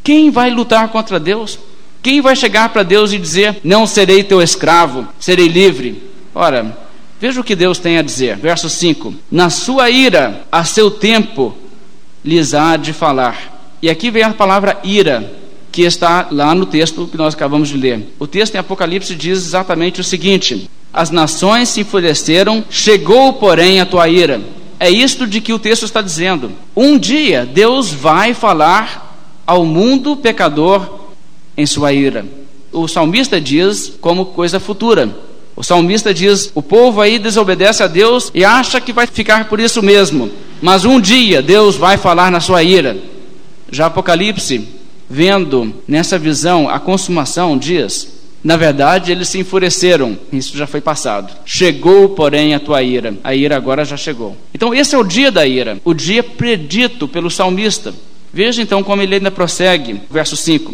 [0.01, 1.59] quem vai lutar contra Deus?
[2.01, 6.01] Quem vai chegar para Deus e dizer: Não serei teu escravo, serei livre?
[6.33, 6.77] Ora,
[7.19, 8.37] veja o que Deus tem a dizer.
[8.37, 11.53] Verso 5: Na sua ira, a seu tempo,
[12.23, 13.77] lhes há de falar.
[13.81, 15.42] E aqui vem a palavra ira,
[15.73, 18.13] que está lá no texto que nós acabamos de ler.
[18.19, 23.85] O texto em Apocalipse diz exatamente o seguinte: As nações se enfureceram, chegou, porém, a
[23.85, 24.39] tua ira.
[24.79, 26.51] É isto de que o texto está dizendo.
[26.75, 29.17] Um dia Deus vai falar
[29.47, 30.99] ao mundo pecador
[31.57, 32.23] em sua ira.
[32.71, 35.09] O salmista diz como coisa futura.
[35.55, 39.59] O salmista diz: o povo aí desobedece a Deus e acha que vai ficar por
[39.59, 40.29] isso mesmo.
[40.61, 42.95] Mas um dia Deus vai falar na sua ira.
[43.71, 50.17] Já Apocalipse, vendo nessa visão a consumação, diz: na verdade, eles se enfureceram.
[50.31, 51.33] Isso já foi passado.
[51.45, 53.15] Chegou, porém, a tua ira.
[53.23, 54.35] A ira agora já chegou.
[54.53, 57.93] Então, esse é o dia da ira, o dia predito pelo salmista.
[58.33, 60.73] Veja então como ele ainda prossegue, verso 5.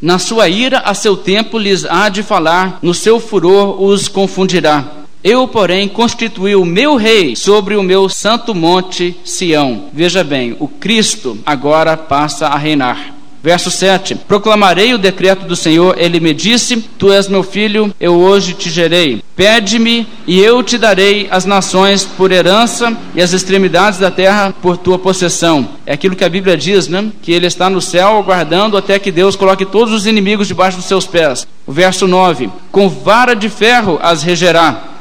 [0.00, 4.84] Na sua ira, a seu tempo lhes há de falar, no seu furor os confundirá.
[5.22, 9.84] Eu, porém, constituí o meu rei sobre o meu santo monte Sião.
[9.92, 13.14] Veja bem, o Cristo agora passa a reinar.
[13.42, 18.14] Verso 7: Proclamarei o decreto do Senhor, ele me disse: Tu és meu filho, eu
[18.14, 19.22] hoje te gerei.
[19.34, 24.76] Pede-me e eu te darei as nações por herança e as extremidades da terra por
[24.76, 25.68] tua possessão.
[25.84, 27.10] É aquilo que a Bíblia diz, né?
[27.20, 30.86] Que ele está no céu aguardando até que Deus coloque todos os inimigos debaixo dos
[30.86, 31.48] seus pés.
[31.66, 34.91] O verso 9: Com vara de ferro as regerá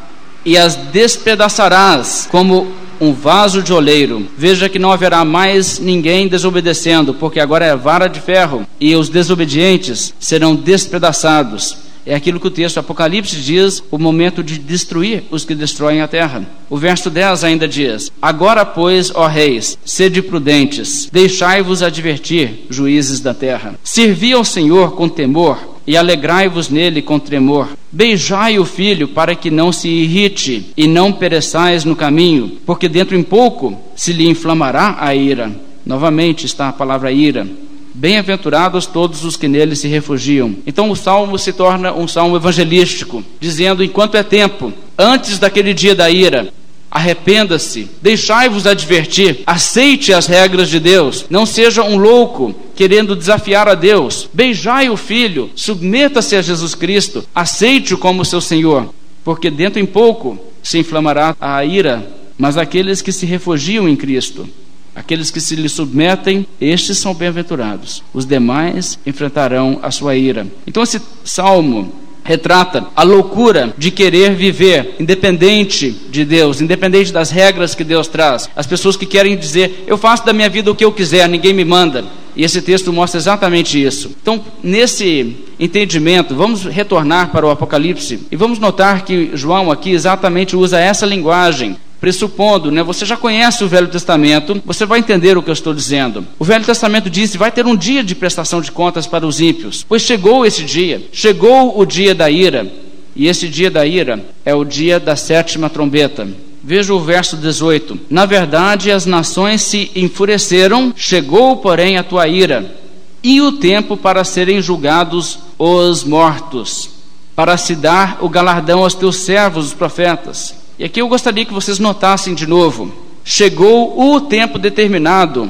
[0.45, 2.67] e as despedaçarás como
[2.99, 4.27] um vaso de oleiro.
[4.37, 9.09] Veja que não haverá mais ninguém desobedecendo, porque agora é vara de ferro, e os
[9.09, 11.77] desobedientes serão despedaçados.
[12.05, 16.07] É aquilo que o texto Apocalipse diz, o momento de destruir os que destroem a
[16.07, 16.43] terra.
[16.69, 23.35] O verso 10 ainda diz: Agora, pois, ó reis, sede prudentes, deixai-vos advertir, juízes da
[23.35, 23.75] terra.
[23.83, 27.69] Servi ao Senhor com temor e alegrai-vos nele com tremor.
[27.91, 33.15] Beijai o filho para que não se irrite e não pereçais no caminho, porque dentro
[33.15, 35.51] em pouco se lhe inflamará a ira.
[35.85, 37.47] Novamente está a palavra ira.
[37.93, 40.55] Bem-aventurados todos os que nele se refugiam.
[40.65, 45.93] Então o salmo se torna um salmo evangelístico, dizendo: enquanto é tempo, antes daquele dia
[45.93, 46.53] da ira,
[46.91, 53.75] Arrependa-se, deixai-vos advertir, aceite as regras de Deus, não seja um louco querendo desafiar a
[53.75, 54.29] Deus.
[54.33, 60.37] Beijai o filho, submeta-se a Jesus Cristo, aceite-o como seu Senhor, porque dentro em pouco
[60.61, 62.05] se inflamará a ira,
[62.37, 64.45] mas aqueles que se refugiam em Cristo,
[64.93, 68.03] aqueles que se lhe submetem, estes são bem-aventurados.
[68.13, 70.45] Os demais enfrentarão a sua ira.
[70.67, 77.75] Então esse salmo retrata a loucura de querer viver independente de Deus, independente das regras
[77.75, 78.49] que Deus traz.
[78.55, 81.53] As pessoas que querem dizer, eu faço da minha vida o que eu quiser, ninguém
[81.53, 82.05] me manda.
[82.35, 84.11] E esse texto mostra exatamente isso.
[84.21, 90.55] Então, nesse entendimento, vamos retornar para o Apocalipse e vamos notar que João aqui exatamente
[90.55, 92.81] usa essa linguagem pressupondo, né?
[92.81, 96.25] Você já conhece o Velho Testamento, você vai entender o que eu estou dizendo.
[96.39, 99.85] O Velho Testamento diz: vai ter um dia de prestação de contas para os ímpios.
[99.87, 102.69] Pois chegou esse dia, chegou o dia da ira,
[103.15, 106.27] e esse dia da ira é o dia da sétima trombeta.
[106.63, 112.75] Veja o verso 18: Na verdade, as nações se enfureceram, chegou, porém, a tua ira,
[113.23, 116.89] e o tempo para serem julgados os mortos,
[117.35, 121.53] para se dar o galardão aos teus servos, os profetas e aqui eu gostaria que
[121.53, 122.91] vocês notassem de novo:
[123.23, 125.49] chegou o tempo determinado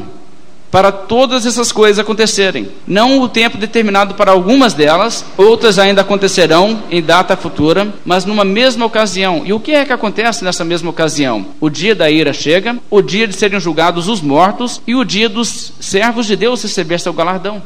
[0.72, 2.70] para todas essas coisas acontecerem.
[2.88, 8.46] Não o tempo determinado para algumas delas, outras ainda acontecerão em data futura, mas numa
[8.46, 9.44] mesma ocasião.
[9.46, 11.46] E o que é que acontece nessa mesma ocasião?
[11.60, 15.28] O dia da ira chega, o dia de serem julgados os mortos e o dia
[15.28, 17.62] dos servos de Deus receber seu galardão.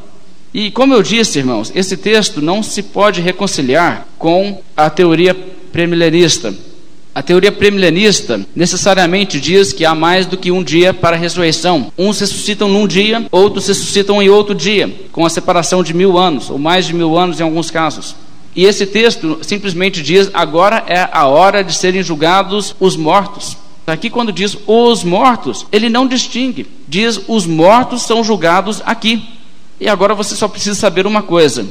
[0.51, 5.35] E como eu disse, irmãos, esse texto não se pode reconciliar com a teoria
[5.71, 6.53] premilenista.
[7.16, 11.89] A teoria premilenista necessariamente diz que há mais do que um dia para a ressurreição.
[11.97, 16.49] Uns ressuscitam num dia, outros ressuscitam em outro dia, com a separação de mil anos,
[16.49, 18.18] ou mais de mil anos em alguns casos.
[18.53, 23.55] E esse texto simplesmente diz: agora é a hora de serem julgados os mortos.
[23.88, 29.24] Aqui, quando diz os mortos, ele não distingue, diz os mortos são julgados aqui.
[29.80, 31.66] E agora você só precisa saber uma coisa: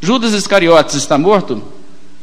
[0.00, 1.62] Judas Iscariotes está morto?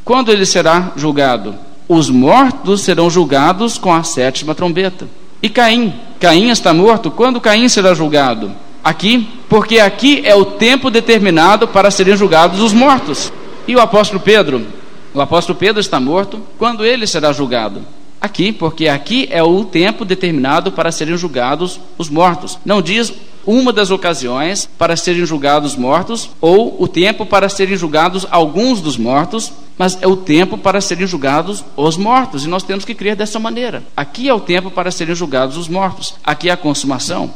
[0.03, 1.66] Quando ele será julgado?
[1.87, 5.07] Os mortos serão julgados com a sétima trombeta.
[5.41, 5.93] E Caim?
[6.19, 7.09] Caim está morto?
[7.09, 8.51] Quando Caim será julgado?
[8.83, 13.31] Aqui, porque aqui é o tempo determinado para serem julgados os mortos.
[13.67, 14.65] E o apóstolo Pedro?
[15.13, 16.41] O apóstolo Pedro está morto?
[16.57, 17.81] Quando ele será julgado?
[18.19, 22.57] Aqui, porque aqui é o tempo determinado para serem julgados os mortos.
[22.65, 23.13] Não diz
[23.45, 28.97] uma das ocasiões para serem julgados mortos, ou o tempo para serem julgados alguns dos
[28.97, 33.15] mortos, mas é o tempo para serem julgados os mortos, e nós temos que crer
[33.15, 33.83] dessa maneira.
[33.95, 37.31] Aqui é o tempo para serem julgados os mortos, aqui é a consumação.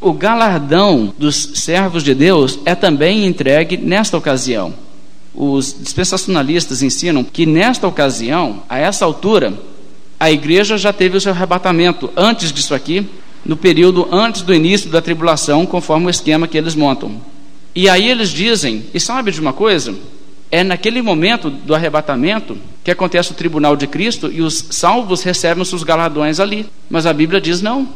[0.00, 4.74] O galardão dos servos de Deus é também entregue nesta ocasião.
[5.34, 9.52] Os dispensacionalistas ensinam que nesta ocasião, a essa altura,
[10.18, 13.06] a igreja já teve o seu arrebatamento antes disso aqui,
[13.44, 17.20] no período antes do início da tribulação, conforme o esquema que eles montam.
[17.74, 19.94] E aí eles dizem, e sabe de uma coisa?
[20.50, 25.62] É naquele momento do arrebatamento que acontece o tribunal de Cristo e os salvos recebem
[25.62, 26.66] os seus galardões ali.
[26.88, 27.88] Mas a Bíblia diz não.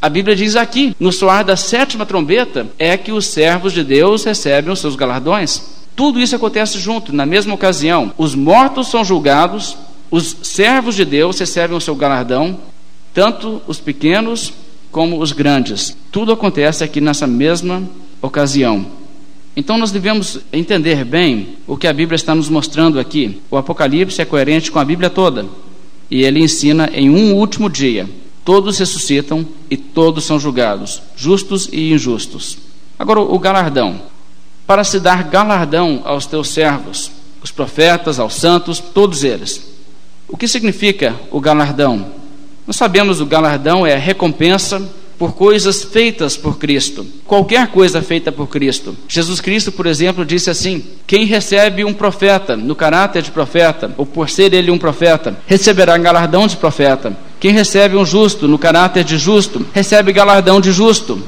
[0.00, 4.24] A Bíblia diz aqui, no soar da sétima trombeta, é que os servos de Deus
[4.24, 5.62] recebem os seus galardões.
[5.96, 8.12] Tudo isso acontece junto, na mesma ocasião.
[8.18, 9.76] Os mortos são julgados,
[10.10, 12.58] os servos de Deus recebem o seu galardão,
[13.14, 14.52] tanto os pequenos
[14.92, 15.96] como os grandes.
[16.12, 17.82] Tudo acontece aqui nessa mesma
[18.20, 18.86] ocasião.
[19.56, 23.40] Então nós devemos entender bem o que a Bíblia está nos mostrando aqui.
[23.50, 25.46] O Apocalipse é coerente com a Bíblia toda.
[26.10, 28.06] E ele ensina em um último dia:
[28.44, 32.58] todos ressuscitam e todos são julgados, justos e injustos.
[32.98, 34.00] Agora, o galardão.
[34.66, 37.10] Para se dar galardão aos teus servos,
[37.42, 39.74] os profetas, aos santos, todos eles.
[40.28, 42.06] O que significa o galardão?
[42.66, 44.82] Nós sabemos o galardão é recompensa
[45.18, 47.06] por coisas feitas por Cristo.
[47.26, 48.96] Qualquer coisa feita por Cristo.
[49.08, 54.06] Jesus Cristo, por exemplo, disse assim: Quem recebe um profeta no caráter de profeta, ou
[54.06, 57.16] por ser ele um profeta, receberá galardão de profeta.
[57.38, 61.22] Quem recebe um justo no caráter de justo, recebe galardão de justo.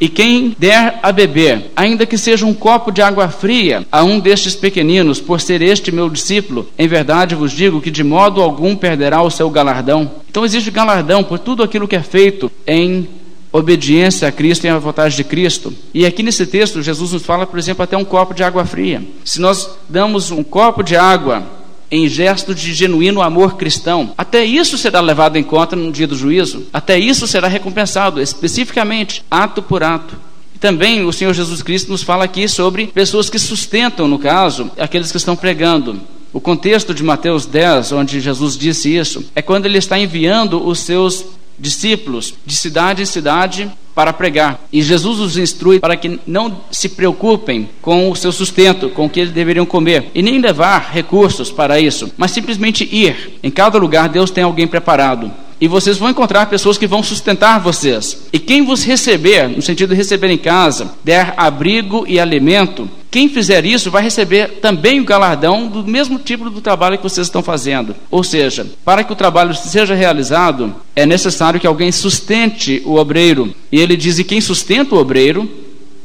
[0.00, 4.18] E quem der a beber, ainda que seja um copo de água fria, a um
[4.18, 8.74] destes pequeninos, por ser este meu discípulo, em verdade vos digo que de modo algum
[8.74, 10.10] perderá o seu galardão.
[10.28, 13.08] Então existe galardão por tudo aquilo que é feito em
[13.54, 15.72] obediência a Cristo e à vontade de Cristo.
[15.94, 19.00] E aqui nesse texto, Jesus nos fala, por exemplo, até um copo de água fria.
[19.24, 21.46] Se nós damos um copo de água
[21.88, 24.12] em gesto de genuíno amor cristão.
[24.18, 26.66] Até isso será levado em conta no dia do juízo.
[26.72, 30.16] Até isso será recompensado, especificamente, ato por ato.
[30.58, 35.12] Também o Senhor Jesus Cristo nos fala aqui sobre pessoas que sustentam, no caso, aqueles
[35.12, 36.00] que estão pregando.
[36.32, 40.80] O contexto de Mateus 10, onde Jesus disse isso, é quando ele está enviando os
[40.80, 41.24] seus
[41.58, 44.60] discípulos de cidade em cidade para pregar.
[44.72, 49.10] E Jesus os instrui para que não se preocupem com o seu sustento, com o
[49.10, 53.38] que eles deveriam comer, e nem levar recursos para isso, mas simplesmente ir.
[53.42, 55.30] Em cada lugar, Deus tem alguém preparado.
[55.60, 58.26] E vocês vão encontrar pessoas que vão sustentar vocês.
[58.32, 63.28] E quem vos receber, no sentido de receber em casa, der abrigo e alimento, quem
[63.28, 67.44] fizer isso vai receber também o galardão do mesmo tipo do trabalho que vocês estão
[67.44, 67.94] fazendo.
[68.10, 73.54] Ou seja, para que o trabalho seja realizado, é necessário que alguém sustente o obreiro.
[73.70, 75.48] E ele diz: e quem sustenta o obreiro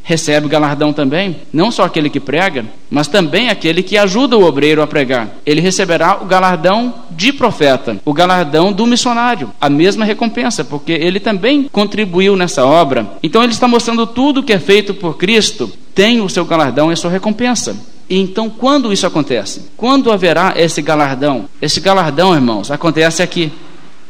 [0.04, 4.44] recebe o galardão também, não só aquele que prega, mas também aquele que ajuda o
[4.44, 5.30] obreiro a pregar.
[5.46, 11.20] Ele receberá o galardão de profeta, o galardão do missionário, a mesma recompensa, porque ele
[11.20, 13.18] também contribuiu nessa obra.
[13.22, 16.94] Então ele está mostrando tudo que é feito por Cristo tem o seu galardão e
[16.94, 17.76] a sua recompensa.
[18.10, 19.64] Então, quando isso acontece?
[19.78, 21.46] Quando haverá esse galardão?
[21.62, 23.52] Esse galardão, irmãos, acontece aqui,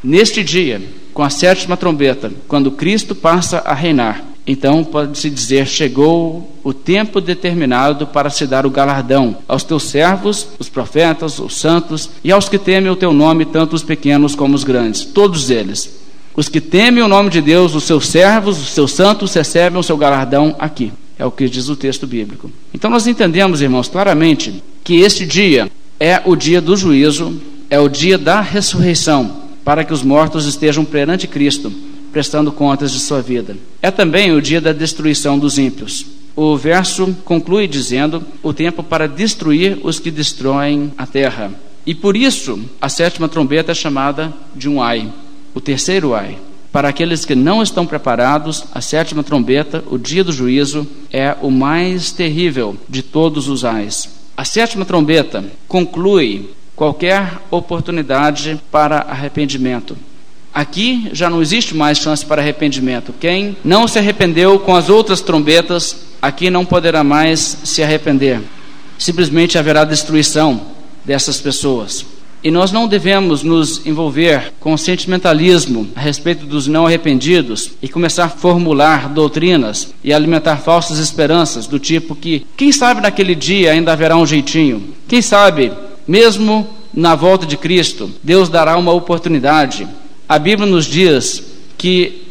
[0.03, 0.82] neste dia,
[1.13, 4.23] com a sétima trombeta, quando Cristo passa a reinar.
[4.47, 10.47] Então pode-se dizer: chegou o tempo determinado para se dar o galardão aos teus servos,
[10.57, 14.55] os profetas, os santos, e aos que temem o teu nome, tanto os pequenos como
[14.55, 15.99] os grandes, todos eles.
[16.36, 19.84] Os que temem o nome de Deus, os seus servos, os seus santos, recebem o
[19.84, 20.91] seu galardão aqui.
[21.20, 22.49] É o que diz o texto bíblico.
[22.74, 27.39] Então nós entendemos, irmãos, claramente que este dia é o dia do juízo,
[27.70, 31.72] é o dia da ressurreição, para que os mortos estejam perante Cristo
[32.11, 33.55] prestando contas de sua vida.
[33.82, 36.05] É também o dia da destruição dos ímpios.
[36.36, 41.51] O verso conclui dizendo: o tempo para destruir os que destroem a terra.
[41.86, 45.11] E por isso a sétima trombeta é chamada de um ai,
[45.53, 46.38] o terceiro ai.
[46.72, 51.49] Para aqueles que não estão preparados, a sétima trombeta, o dia do juízo, é o
[51.49, 54.09] mais terrível de todos os ais.
[54.38, 59.97] A sétima trombeta conclui qualquer oportunidade para arrependimento.
[60.53, 63.13] Aqui já não existe mais chance para arrependimento.
[63.20, 68.41] Quem não se arrependeu com as outras trombetas, aqui não poderá mais se arrepender.
[68.97, 70.61] Simplesmente haverá destruição
[71.03, 72.05] dessas pessoas.
[72.41, 78.25] E nós não devemos nos envolver com sentimentalismo a respeito dos não arrependidos e começar
[78.25, 83.91] a formular doutrinas e alimentar falsas esperanças do tipo que, quem sabe naquele dia ainda
[83.91, 84.93] haverá um jeitinho.
[85.07, 85.71] Quem sabe,
[86.07, 89.87] mesmo na volta de Cristo, Deus dará uma oportunidade.
[90.27, 91.43] A Bíblia nos diz
[91.77, 92.28] que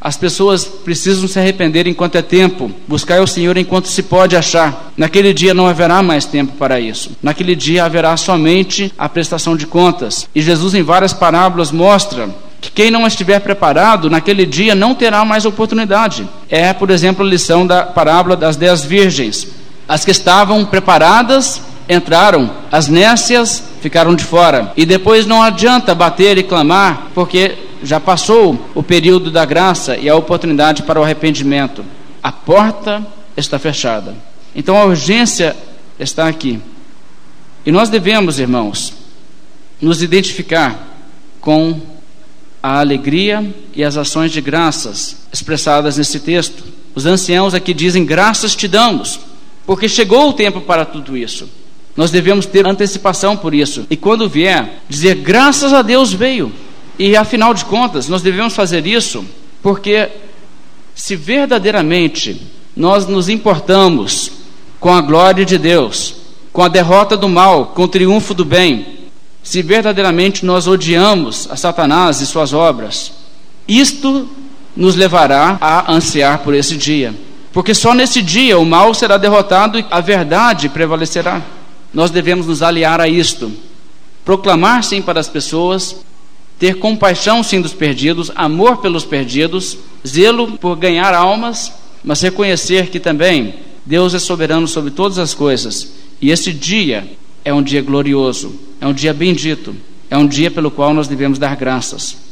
[0.00, 4.92] as pessoas precisam se arrepender enquanto é tempo, buscar o Senhor enquanto se pode achar.
[4.96, 7.10] Naquele dia não haverá mais tempo para isso.
[7.22, 10.28] Naquele dia haverá somente a prestação de contas.
[10.34, 12.28] E Jesus, em várias parábolas, mostra
[12.60, 16.28] que quem não estiver preparado naquele dia não terá mais oportunidade.
[16.48, 19.48] É, por exemplo, a lição da parábola das dez virgens.
[19.88, 24.72] As que estavam preparadas entraram, as nécias ficaram de fora.
[24.76, 30.08] E depois não adianta bater e clamar, porque já passou o período da graça e
[30.08, 31.84] a oportunidade para o arrependimento.
[32.22, 33.06] A porta
[33.36, 34.14] está fechada.
[34.54, 35.56] Então a urgência
[35.98, 36.60] está aqui.
[37.64, 38.92] E nós devemos, irmãos,
[39.80, 40.88] nos identificar
[41.40, 41.80] com
[42.62, 46.64] a alegria e as ações de graças expressadas nesse texto.
[46.94, 49.20] Os anciãos aqui dizem: graças te damos,
[49.64, 51.48] porque chegou o tempo para tudo isso.
[51.98, 53.84] Nós devemos ter antecipação por isso.
[53.90, 56.52] E quando vier, dizer: graças a Deus veio.
[56.96, 59.24] E afinal de contas, nós devemos fazer isso
[59.60, 60.08] porque
[60.94, 62.40] se verdadeiramente
[62.76, 64.30] nós nos importamos
[64.78, 66.14] com a glória de Deus,
[66.52, 69.08] com a derrota do mal, com o triunfo do bem,
[69.42, 73.12] se verdadeiramente nós odiamos a Satanás e suas obras,
[73.66, 74.28] isto
[74.76, 77.12] nos levará a ansiar por esse dia.
[77.52, 81.42] Porque só nesse dia o mal será derrotado e a verdade prevalecerá.
[81.92, 83.50] Nós devemos nos aliar a isto.
[84.24, 85.96] Proclamar sim para as pessoas
[86.58, 91.72] ter compaixão sim dos perdidos, amor pelos perdidos, zelo por ganhar almas,
[92.02, 93.54] mas reconhecer que também
[93.86, 95.92] Deus é soberano sobre todas as coisas.
[96.20, 97.08] E esse dia
[97.44, 99.74] é um dia glorioso, é um dia bendito,
[100.10, 102.27] é um dia pelo qual nós devemos dar graças.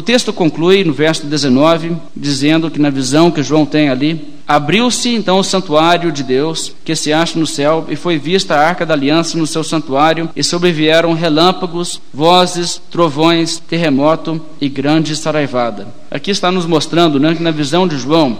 [0.00, 5.10] O texto conclui no verso 19, dizendo que na visão que João tem ali, abriu-se
[5.10, 8.86] então o santuário de Deus, que se acha no céu, e foi vista a arca
[8.86, 15.86] da aliança no seu santuário, e sobrevieram relâmpagos, vozes, trovões, terremoto e grande saraivada.
[16.10, 18.38] Aqui está nos mostrando né, que na visão de João,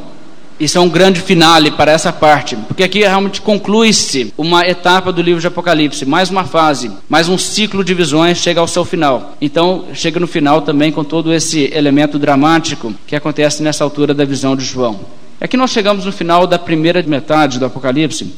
[0.61, 5.22] isso é um grande finale para essa parte, porque aqui realmente conclui-se uma etapa do
[5.22, 9.34] livro de Apocalipse, mais uma fase, mais um ciclo de visões chega ao seu final.
[9.40, 14.26] Então, chega no final também com todo esse elemento dramático que acontece nessa altura da
[14.26, 15.00] visão de João.
[15.40, 18.30] Aqui nós chegamos no final da primeira metade do Apocalipse.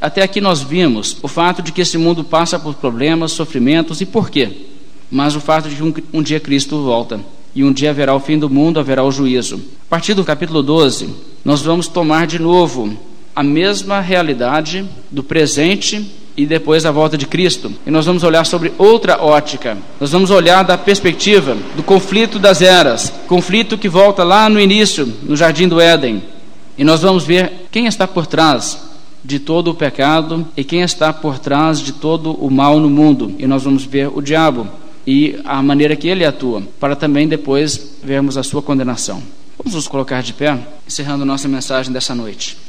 [0.00, 4.06] Até aqui nós vimos o fato de que esse mundo passa por problemas, sofrimentos e
[4.06, 4.50] por quê?
[5.10, 7.20] Mas o fato de que um, um dia Cristo volta
[7.54, 9.56] e um dia haverá o fim do mundo, haverá o juízo.
[9.56, 12.92] A partir do capítulo 12, nós vamos tomar de novo
[13.32, 16.04] a mesma realidade do presente
[16.36, 17.72] e depois a volta de Cristo.
[17.86, 19.78] E nós vamos olhar sobre outra ótica.
[20.00, 25.06] Nós vamos olhar da perspectiva do conflito das eras, conflito que volta lá no início,
[25.22, 26.20] no jardim do Éden.
[26.76, 28.82] E nós vamos ver quem está por trás
[29.24, 33.32] de todo o pecado e quem está por trás de todo o mal no mundo.
[33.38, 34.66] E nós vamos ver o diabo
[35.06, 39.22] e a maneira que ele atua, para também depois vermos a sua condenação.
[39.58, 42.65] Vamos nos colocar de pé, encerrando nossa mensagem dessa noite.